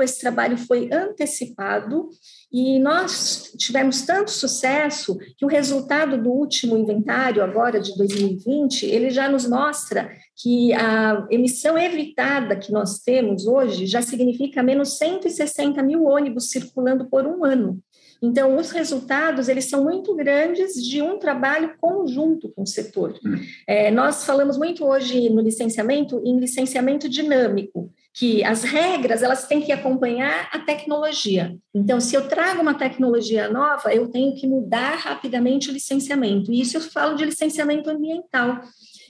esse 0.02 0.20
trabalho 0.20 0.56
foi 0.56 0.88
antecipado 0.92 2.08
e 2.52 2.78
nós 2.78 3.52
tivemos 3.56 4.02
tanto 4.02 4.30
sucesso 4.30 5.16
que 5.38 5.44
o 5.44 5.48
resultado 5.48 6.22
do 6.22 6.30
último 6.30 6.76
inventário, 6.76 7.42
agora 7.42 7.80
de 7.80 7.96
2020, 7.96 8.84
ele 8.84 9.10
já 9.10 9.28
nos 9.28 9.48
mostra 9.48 10.10
que 10.36 10.72
a 10.74 11.26
emissão 11.30 11.78
evitada 11.78 12.56
que 12.56 12.70
nós 12.70 12.98
temos 12.98 13.46
hoje 13.46 13.86
já 13.86 14.02
significa 14.02 14.62
menos 14.62 14.98
160 14.98 15.82
mil 15.82 16.04
ônibus 16.04 16.50
circulando 16.50 17.08
por 17.08 17.26
um 17.26 17.44
ano. 17.44 17.80
Então, 18.22 18.56
os 18.56 18.70
resultados, 18.70 19.48
eles 19.48 19.64
são 19.64 19.82
muito 19.82 20.14
grandes 20.14 20.74
de 20.74 21.02
um 21.02 21.18
trabalho 21.18 21.74
conjunto 21.80 22.48
com 22.50 22.62
o 22.62 22.66
setor. 22.66 23.18
Hum. 23.26 23.34
É, 23.66 23.90
nós 23.90 24.24
falamos 24.24 24.56
muito 24.56 24.84
hoje 24.84 25.28
no 25.28 25.40
licenciamento 25.40 26.22
em 26.24 26.38
licenciamento 26.38 27.08
dinâmico, 27.08 27.92
que 28.14 28.44
as 28.44 28.62
regras, 28.62 29.22
elas 29.22 29.46
têm 29.46 29.62
que 29.62 29.72
acompanhar 29.72 30.48
a 30.52 30.58
tecnologia. 30.58 31.56
Então, 31.74 31.98
se 31.98 32.14
eu 32.14 32.28
trago 32.28 32.60
uma 32.60 32.74
tecnologia 32.74 33.48
nova, 33.48 33.92
eu 33.94 34.08
tenho 34.08 34.34
que 34.34 34.46
mudar 34.46 34.96
rapidamente 34.96 35.70
o 35.70 35.72
licenciamento. 35.72 36.52
E 36.52 36.60
isso 36.60 36.76
eu 36.76 36.80
falo 36.82 37.16
de 37.16 37.24
licenciamento 37.24 37.88
ambiental. 37.88 38.60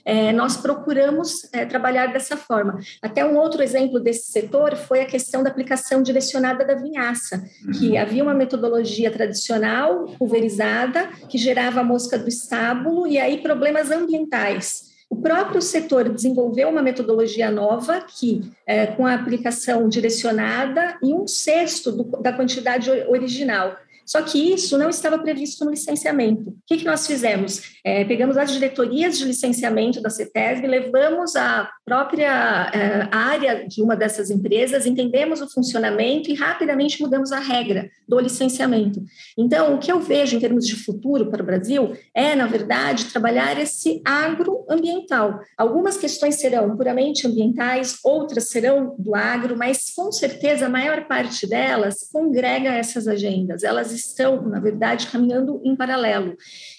é, 0.05 0.33
nós 0.33 0.57
procuramos 0.57 1.47
é, 1.53 1.65
trabalhar 1.65 2.07
dessa 2.07 2.35
forma. 2.35 2.77
Até 3.01 3.25
um 3.25 3.37
outro 3.37 3.63
exemplo 3.63 3.99
desse 3.99 4.31
setor 4.31 4.75
foi 4.75 5.01
a 5.01 5.05
questão 5.05 5.43
da 5.43 5.49
aplicação 5.49 6.03
direcionada 6.03 6.65
da 6.65 6.75
vinhaça, 6.75 7.43
que 7.79 7.91
uhum. 7.91 7.99
havia 7.99 8.23
uma 8.23 8.33
metodologia 8.33 9.09
tradicional, 9.11 10.05
pulverizada, 10.17 11.07
que 11.29 11.37
gerava 11.37 11.79
a 11.79 11.83
mosca 11.83 12.17
do 12.17 12.27
estábulo 12.27 13.07
e 13.07 13.17
aí 13.17 13.41
problemas 13.41 13.91
ambientais. 13.91 14.92
O 15.13 15.15
próprio 15.15 15.61
setor 15.61 16.09
desenvolveu 16.09 16.67
uma 16.69 16.81
metodologia 16.81 17.51
nova 17.51 18.01
que, 18.01 18.41
é, 18.65 18.87
com 18.87 19.05
a 19.05 19.13
aplicação 19.13 19.87
direcionada 19.87 20.97
e 21.03 21.13
um 21.13 21.27
sexto 21.27 21.91
do, 21.91 22.03
da 22.19 22.33
quantidade 22.33 22.89
original. 23.07 23.77
Só 24.05 24.21
que 24.21 24.53
isso 24.53 24.77
não 24.77 24.89
estava 24.89 25.17
previsto 25.17 25.63
no 25.63 25.71
licenciamento. 25.71 26.49
O 26.49 26.55
que, 26.67 26.77
que 26.77 26.85
nós 26.85 27.07
fizemos? 27.07 27.73
É, 27.85 28.03
pegamos 28.05 28.37
as 28.37 28.51
diretorias 28.51 29.17
de 29.17 29.25
licenciamento 29.25 30.01
da 30.01 30.09
CETESB, 30.09 30.67
levamos 30.67 31.35
a 31.35 31.69
própria 31.85 32.71
é, 32.73 33.07
área 33.11 33.67
de 33.67 33.81
uma 33.81 33.95
dessas 33.95 34.29
empresas, 34.29 34.85
entendemos 34.85 35.41
o 35.41 35.49
funcionamento 35.49 36.29
e 36.29 36.33
rapidamente 36.33 37.01
mudamos 37.01 37.31
a 37.31 37.39
regra 37.39 37.89
do 38.07 38.19
licenciamento. 38.19 39.01
Então, 39.37 39.75
o 39.75 39.79
que 39.79 39.91
eu 39.91 39.99
vejo 39.99 40.35
em 40.35 40.39
termos 40.39 40.65
de 40.65 40.75
futuro 40.75 41.29
para 41.29 41.41
o 41.41 41.45
Brasil 41.45 41.93
é, 42.13 42.35
na 42.35 42.47
verdade, 42.47 43.05
trabalhar 43.05 43.59
esse 43.59 44.01
agroambiental. 44.05 45.39
Algumas 45.57 45.97
questões 45.97 46.35
serão 46.35 46.75
puramente 46.75 47.27
ambientais, 47.27 47.99
outras 48.03 48.49
serão 48.49 48.95
do 48.97 49.15
agro, 49.15 49.57
mas 49.57 49.93
com 49.95 50.11
certeza 50.11 50.65
a 50.65 50.69
maior 50.69 51.07
parte 51.07 51.47
delas 51.47 52.09
congrega 52.11 52.73
essas 52.73 53.07
agendas. 53.07 53.63
Elas 53.63 53.92
estão, 53.93 54.41
na 54.41 54.59
verdade, 54.59 55.07
caminhando 55.07 55.61
em 55.63 55.75
paralelo. 55.75 56.35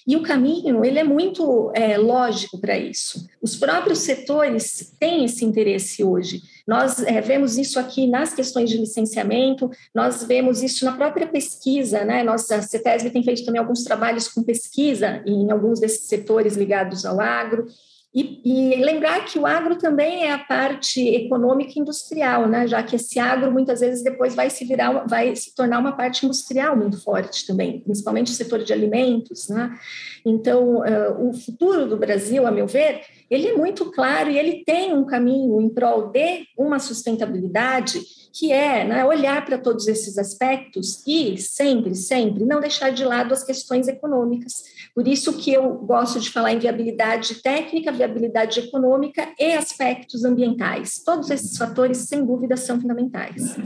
E 0.07 0.17
o 0.17 0.23
caminho, 0.23 0.85
ele 0.85 0.99
é 0.99 1.05
muito 1.05 1.73
é, 1.75 1.97
lógico 1.97 2.61
para 2.61 2.77
isso. 2.77 3.27
Os 3.41 3.57
próprios 3.57 4.01
setores 4.01 4.95
têm 4.99 5.25
esse 5.25 5.45
interesse 5.45 6.05
hoje. 6.05 6.43
Nós 6.67 7.03
é, 7.03 7.21
vemos 7.21 7.59
isso 7.59 7.79
aqui 7.79 8.07
nas 8.07 8.35
questões 8.35 8.71
de 8.71 8.79
licenciamento, 8.79 9.71
nós 9.95 10.25
vemos 10.25 10.63
isso 10.63 10.85
na 10.85 10.93
própria 10.93 11.27
pesquisa, 11.27 12.05
né? 12.05 12.23
Nossa, 12.23 12.57
a 12.57 12.63
CETESB 12.63 13.11
tem 13.11 13.23
feito 13.23 13.45
também 13.45 13.61
alguns 13.61 13.85
trabalhos 13.85 14.29
com 14.29 14.43
pesquisa 14.43 15.23
em 15.27 15.51
alguns 15.51 15.81
desses 15.81 16.07
setores 16.09 16.57
ligados 16.57 17.05
ao 17.05 17.21
agro. 17.21 17.67
E, 18.15 18.41
e, 18.45 18.77
lembrar 18.77 19.25
que 19.25 19.37
o 19.41 19.45
agro 19.45 19.77
também 19.77 20.23
é 20.23 20.33
a 20.33 20.39
parte 20.39 21.01
econômica 21.01 21.73
e 21.75 21.81
industrial, 21.81 22.47
né? 22.47 22.65
já 22.69 22.81
que 22.81 22.95
esse 22.95 23.19
agro 23.19 23.51
muitas 23.51 23.81
vezes 23.81 24.05
depois 24.05 24.37
vai 24.37 24.49
se 24.51 24.65
virar, 24.65 25.05
vai 25.09 25.35
se 25.35 25.53
tornar 25.53 25.81
uma 25.81 25.97
parte 25.97 26.25
industrial 26.25 26.77
muito 26.77 27.03
forte 27.03 27.45
também, 27.45 27.81
principalmente 27.81 28.31
o 28.31 28.35
setor 28.35 28.63
de 28.63 28.73
alimentos. 28.73 29.49
Né? 29.49 29.77
Então, 30.25 30.79
uh, 30.79 31.29
o 31.29 31.33
futuro 31.33 31.89
do 31.89 31.97
Brasil, 31.97 32.47
a 32.47 32.53
meu 32.53 32.69
ver, 32.69 33.01
ele 33.29 33.49
é 33.49 33.57
muito 33.57 33.91
claro 33.91 34.31
e 34.31 34.39
ele 34.39 34.63
tem 34.65 34.95
um 34.95 35.05
caminho 35.05 35.61
em 35.61 35.69
prol 35.69 36.11
de 36.11 36.47
uma 36.57 36.79
sustentabilidade 36.79 38.01
que 38.35 38.51
é 38.51 38.85
né, 38.85 39.05
olhar 39.05 39.45
para 39.47 39.57
todos 39.57 39.87
esses 39.87 40.19
aspectos 40.19 41.05
e 41.07 41.39
sempre, 41.39 41.95
sempre 41.95 42.45
não 42.45 42.61
deixar 42.61 42.91
de 42.91 43.05
lado 43.05 43.33
as 43.33 43.45
questões 43.45 43.87
econômicas. 43.87 44.65
Por 44.93 45.07
isso 45.07 45.39
que 45.39 45.53
eu 45.53 45.75
gosto 45.75 46.19
de 46.19 46.31
falar 46.31 46.53
em 46.53 46.59
viabilidade 46.59 47.37
técnica, 47.37 47.93
viabilidade 47.93 48.59
econômica 48.59 49.29
e 49.39 49.53
aspectos 49.53 50.25
ambientais. 50.25 51.01
Todos 51.05 51.31
esses 51.31 51.57
fatores, 51.57 51.99
sem 51.99 52.27
dúvida, 52.27 52.57
são 52.57 52.81
fundamentais. 52.81 53.57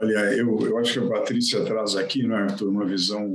Olha, 0.00 0.18
eu, 0.34 0.58
eu 0.66 0.78
acho 0.78 1.00
que 1.00 1.06
a 1.06 1.08
Patrícia 1.08 1.64
traz 1.64 1.94
aqui, 1.94 2.26
né, 2.26 2.34
Arthur, 2.34 2.68
uma 2.68 2.84
visão 2.84 3.32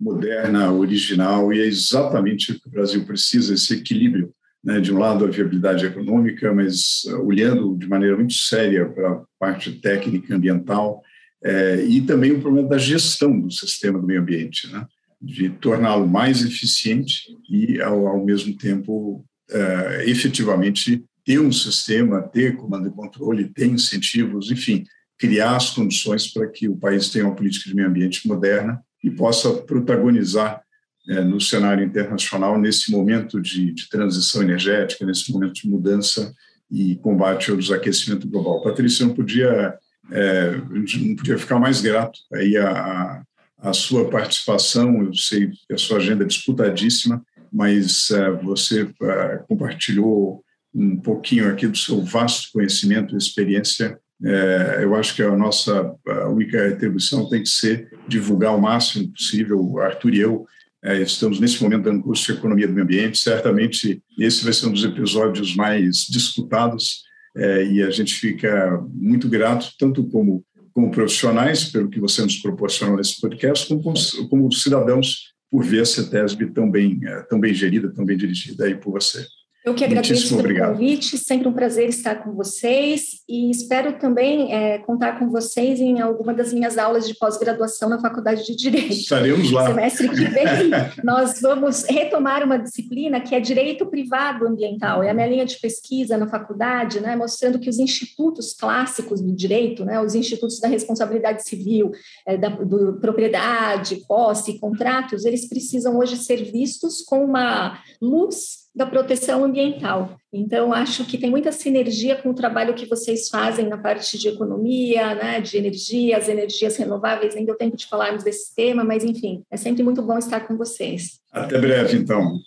moderna, 0.00 0.72
original, 0.72 1.52
e 1.52 1.60
é 1.60 1.66
exatamente 1.66 2.52
o 2.52 2.60
que 2.60 2.68
o 2.68 2.70
Brasil 2.70 3.04
precisa, 3.04 3.52
esse 3.52 3.74
equilíbrio 3.74 4.34
né, 4.64 4.80
de 4.80 4.92
um 4.92 4.98
lado 4.98 5.24
a 5.24 5.28
viabilidade 5.28 5.84
econômica, 5.84 6.52
mas 6.52 7.04
uh, 7.04 7.22
olhando 7.22 7.76
de 7.76 7.86
maneira 7.86 8.16
muito 8.16 8.32
séria 8.32 8.86
para 8.86 9.12
a 9.12 9.22
parte 9.38 9.72
técnica 9.72 10.34
ambiental 10.34 11.02
é, 11.44 11.84
e 11.84 12.00
também 12.00 12.32
o 12.32 12.40
problema 12.40 12.68
da 12.70 12.78
gestão 12.78 13.38
do 13.38 13.50
sistema 13.50 13.98
do 13.98 14.06
meio 14.06 14.22
ambiente, 14.22 14.66
né, 14.72 14.86
de 15.20 15.50
torná-lo 15.50 16.08
mais 16.08 16.42
eficiente 16.42 17.36
e 17.50 17.82
ao, 17.82 18.06
ao 18.06 18.24
mesmo 18.24 18.56
tempo 18.56 19.22
é, 19.50 20.04
efetivamente 20.06 21.04
ter 21.22 21.38
um 21.38 21.52
sistema, 21.52 22.22
ter 22.22 22.56
comando 22.56 22.88
e 22.88 22.92
controle, 22.92 23.50
ter 23.50 23.66
incentivos, 23.66 24.50
enfim, 24.50 24.84
criar 25.18 25.56
as 25.56 25.70
condições 25.70 26.32
para 26.32 26.48
que 26.48 26.68
o 26.68 26.76
país 26.76 27.10
tenha 27.10 27.26
uma 27.26 27.36
política 27.36 27.68
de 27.68 27.76
meio 27.76 27.88
ambiente 27.88 28.26
moderna 28.26 28.80
e 29.02 29.10
possa 29.10 29.52
protagonizar 29.52 30.63
é, 31.08 31.20
no 31.20 31.40
cenário 31.40 31.84
internacional 31.84 32.58
nesse 32.58 32.90
momento 32.90 33.40
de, 33.40 33.72
de, 33.72 33.88
transição 33.88 34.42
energética, 34.42 35.04
nesse 35.04 35.30
momento 35.32 35.54
de 35.54 35.68
mudança 35.68 36.34
e 36.70 36.96
combate 36.96 37.50
ao 37.50 37.56
desaquecimento 37.56 38.28
global. 38.28 38.62
Patrícia, 38.62 39.06
não 39.06 39.14
podia, 39.14 39.74
é, 40.10 40.56
não 40.56 41.16
podia 41.16 41.38
ficar 41.38 41.58
mais 41.58 41.80
grato 41.80 42.18
aí 42.32 42.56
a, 42.56 43.22
a, 43.58 43.72
sua 43.72 44.08
participação. 44.08 45.02
Eu 45.02 45.14
sei 45.14 45.50
que 45.50 45.74
a 45.74 45.78
sua 45.78 45.98
agenda 45.98 46.24
é 46.24 46.26
disputadíssima, 46.26 47.22
mas 47.52 48.10
é, 48.10 48.30
você 48.30 48.88
é, 49.02 49.36
compartilhou 49.46 50.42
um 50.74 50.96
pouquinho 50.96 51.50
aqui 51.50 51.66
do 51.66 51.76
seu 51.76 52.02
vasto 52.02 52.50
conhecimento 52.52 53.14
e 53.14 53.18
experiência 53.18 53.98
é, 54.22 54.80
eu 54.82 54.94
acho 54.94 55.14
que 55.14 55.22
a 55.22 55.36
nossa 55.36 55.94
a 56.06 56.28
única 56.28 56.62
retribuição 56.62 57.28
tem 57.28 57.42
que 57.42 57.48
ser 57.48 57.90
divulgar 58.06 58.56
o 58.56 58.60
máximo 58.60 59.10
possível. 59.12 59.78
Arthur 59.80 60.14
e 60.14 60.20
eu 60.20 60.46
é, 60.84 61.00
estamos 61.00 61.40
nesse 61.40 61.62
momento 61.62 61.84
dando 61.84 62.02
curso 62.02 62.26
de 62.26 62.38
Economia 62.38 62.66
do 62.66 62.74
Meio 62.74 62.84
Ambiente. 62.84 63.18
Certamente 63.18 64.02
esse 64.18 64.44
vai 64.44 64.52
ser 64.52 64.66
um 64.66 64.72
dos 64.72 64.84
episódios 64.84 65.56
mais 65.56 66.06
disputados 66.06 67.02
é, 67.34 67.64
e 67.64 67.82
a 67.82 67.90
gente 67.90 68.14
fica 68.14 68.84
muito 68.92 69.26
grato, 69.26 69.72
tanto 69.78 70.04
como, 70.08 70.44
como 70.74 70.90
profissionais, 70.90 71.64
pelo 71.64 71.88
que 71.88 71.98
você 71.98 72.22
nos 72.22 72.36
proporcionou 72.36 72.96
nesse 72.96 73.18
podcast, 73.18 73.66
como, 73.66 73.82
como, 74.28 74.52
cidadãos, 74.52 75.32
por 75.50 75.64
ver 75.64 75.80
a 75.80 75.86
CETESB 75.86 76.52
tão 76.52 76.70
bem, 76.70 77.00
é, 77.02 77.22
tão 77.22 77.40
bem 77.40 77.54
gerida, 77.54 77.90
tão 77.90 78.04
bem 78.04 78.16
dirigida 78.16 78.66
aí 78.66 78.74
por 78.74 78.92
você. 78.92 79.26
Eu 79.64 79.74
que 79.74 79.82
agradeço 79.82 80.28
pelo 80.28 80.40
obrigado. 80.40 80.72
convite, 80.72 81.16
sempre 81.16 81.48
um 81.48 81.52
prazer 81.52 81.88
estar 81.88 82.16
com 82.16 82.34
vocês 82.34 83.22
e 83.26 83.50
espero 83.50 83.98
também 83.98 84.52
é, 84.52 84.78
contar 84.80 85.18
com 85.18 85.30
vocês 85.30 85.80
em 85.80 86.02
alguma 86.02 86.34
das 86.34 86.52
minhas 86.52 86.76
aulas 86.76 87.08
de 87.08 87.14
pós-graduação 87.14 87.88
na 87.88 87.98
Faculdade 87.98 88.44
de 88.44 88.54
Direito. 88.54 88.92
Estaremos 88.92 89.50
lá. 89.50 89.68
Semestre 89.68 90.10
que 90.10 90.24
vem, 90.26 90.70
nós 91.02 91.40
vamos 91.40 91.84
retomar 91.84 92.44
uma 92.44 92.58
disciplina 92.58 93.22
que 93.22 93.34
é 93.34 93.40
Direito 93.40 93.86
Privado 93.86 94.46
Ambiental. 94.46 95.02
É 95.02 95.08
a 95.08 95.14
minha 95.14 95.28
linha 95.28 95.46
de 95.46 95.58
pesquisa 95.58 96.18
na 96.18 96.28
faculdade, 96.28 97.00
né, 97.00 97.16
mostrando 97.16 97.58
que 97.58 97.70
os 97.70 97.78
institutos 97.78 98.52
clássicos 98.52 99.22
do 99.22 99.32
direito, 99.34 99.82
né, 99.82 99.98
os 99.98 100.14
institutos 100.14 100.60
da 100.60 100.68
responsabilidade 100.68 101.42
civil, 101.42 101.90
é, 102.26 102.36
da 102.36 102.50
do, 102.50 103.00
propriedade, 103.00 104.04
posse, 104.06 104.58
contratos, 104.58 105.24
eles 105.24 105.48
precisam 105.48 105.96
hoje 105.96 106.18
ser 106.18 106.44
vistos 106.44 107.00
com 107.00 107.24
uma 107.24 107.78
luz 107.98 108.63
da 108.74 108.84
proteção 108.84 109.44
ambiental. 109.44 110.16
Então, 110.32 110.72
acho 110.72 111.04
que 111.04 111.16
tem 111.16 111.30
muita 111.30 111.52
sinergia 111.52 112.16
com 112.16 112.30
o 112.30 112.34
trabalho 112.34 112.74
que 112.74 112.86
vocês 112.86 113.28
fazem 113.28 113.68
na 113.68 113.78
parte 113.78 114.18
de 114.18 114.28
economia, 114.28 115.14
né, 115.14 115.40
de 115.40 115.56
energia, 115.56 116.16
as 116.18 116.28
energias 116.28 116.76
renováveis. 116.76 117.34
Nem 117.34 117.44
deu 117.44 117.56
tempo 117.56 117.76
de 117.76 117.86
falarmos 117.86 118.24
desse 118.24 118.52
tema, 118.54 118.82
mas, 118.82 119.04
enfim, 119.04 119.42
é 119.50 119.56
sempre 119.56 119.84
muito 119.84 120.02
bom 120.02 120.18
estar 120.18 120.40
com 120.40 120.56
vocês. 120.56 121.20
Até 121.32 121.58
breve, 121.58 121.96
então. 121.98 122.38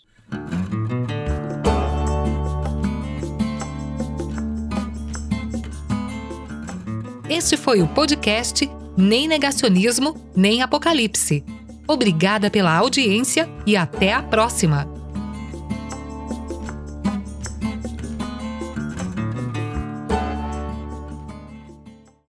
Este 7.30 7.56
foi 7.56 7.82
o 7.82 7.88
podcast 7.88 8.70
Nem 8.98 9.28
Negacionismo, 9.28 10.16
Nem 10.36 10.62
Apocalipse. 10.62 11.44
Obrigada 11.88 12.50
pela 12.50 12.76
audiência 12.76 13.48
e 13.66 13.78
até 13.78 14.12
a 14.12 14.22
próxima! 14.22 14.97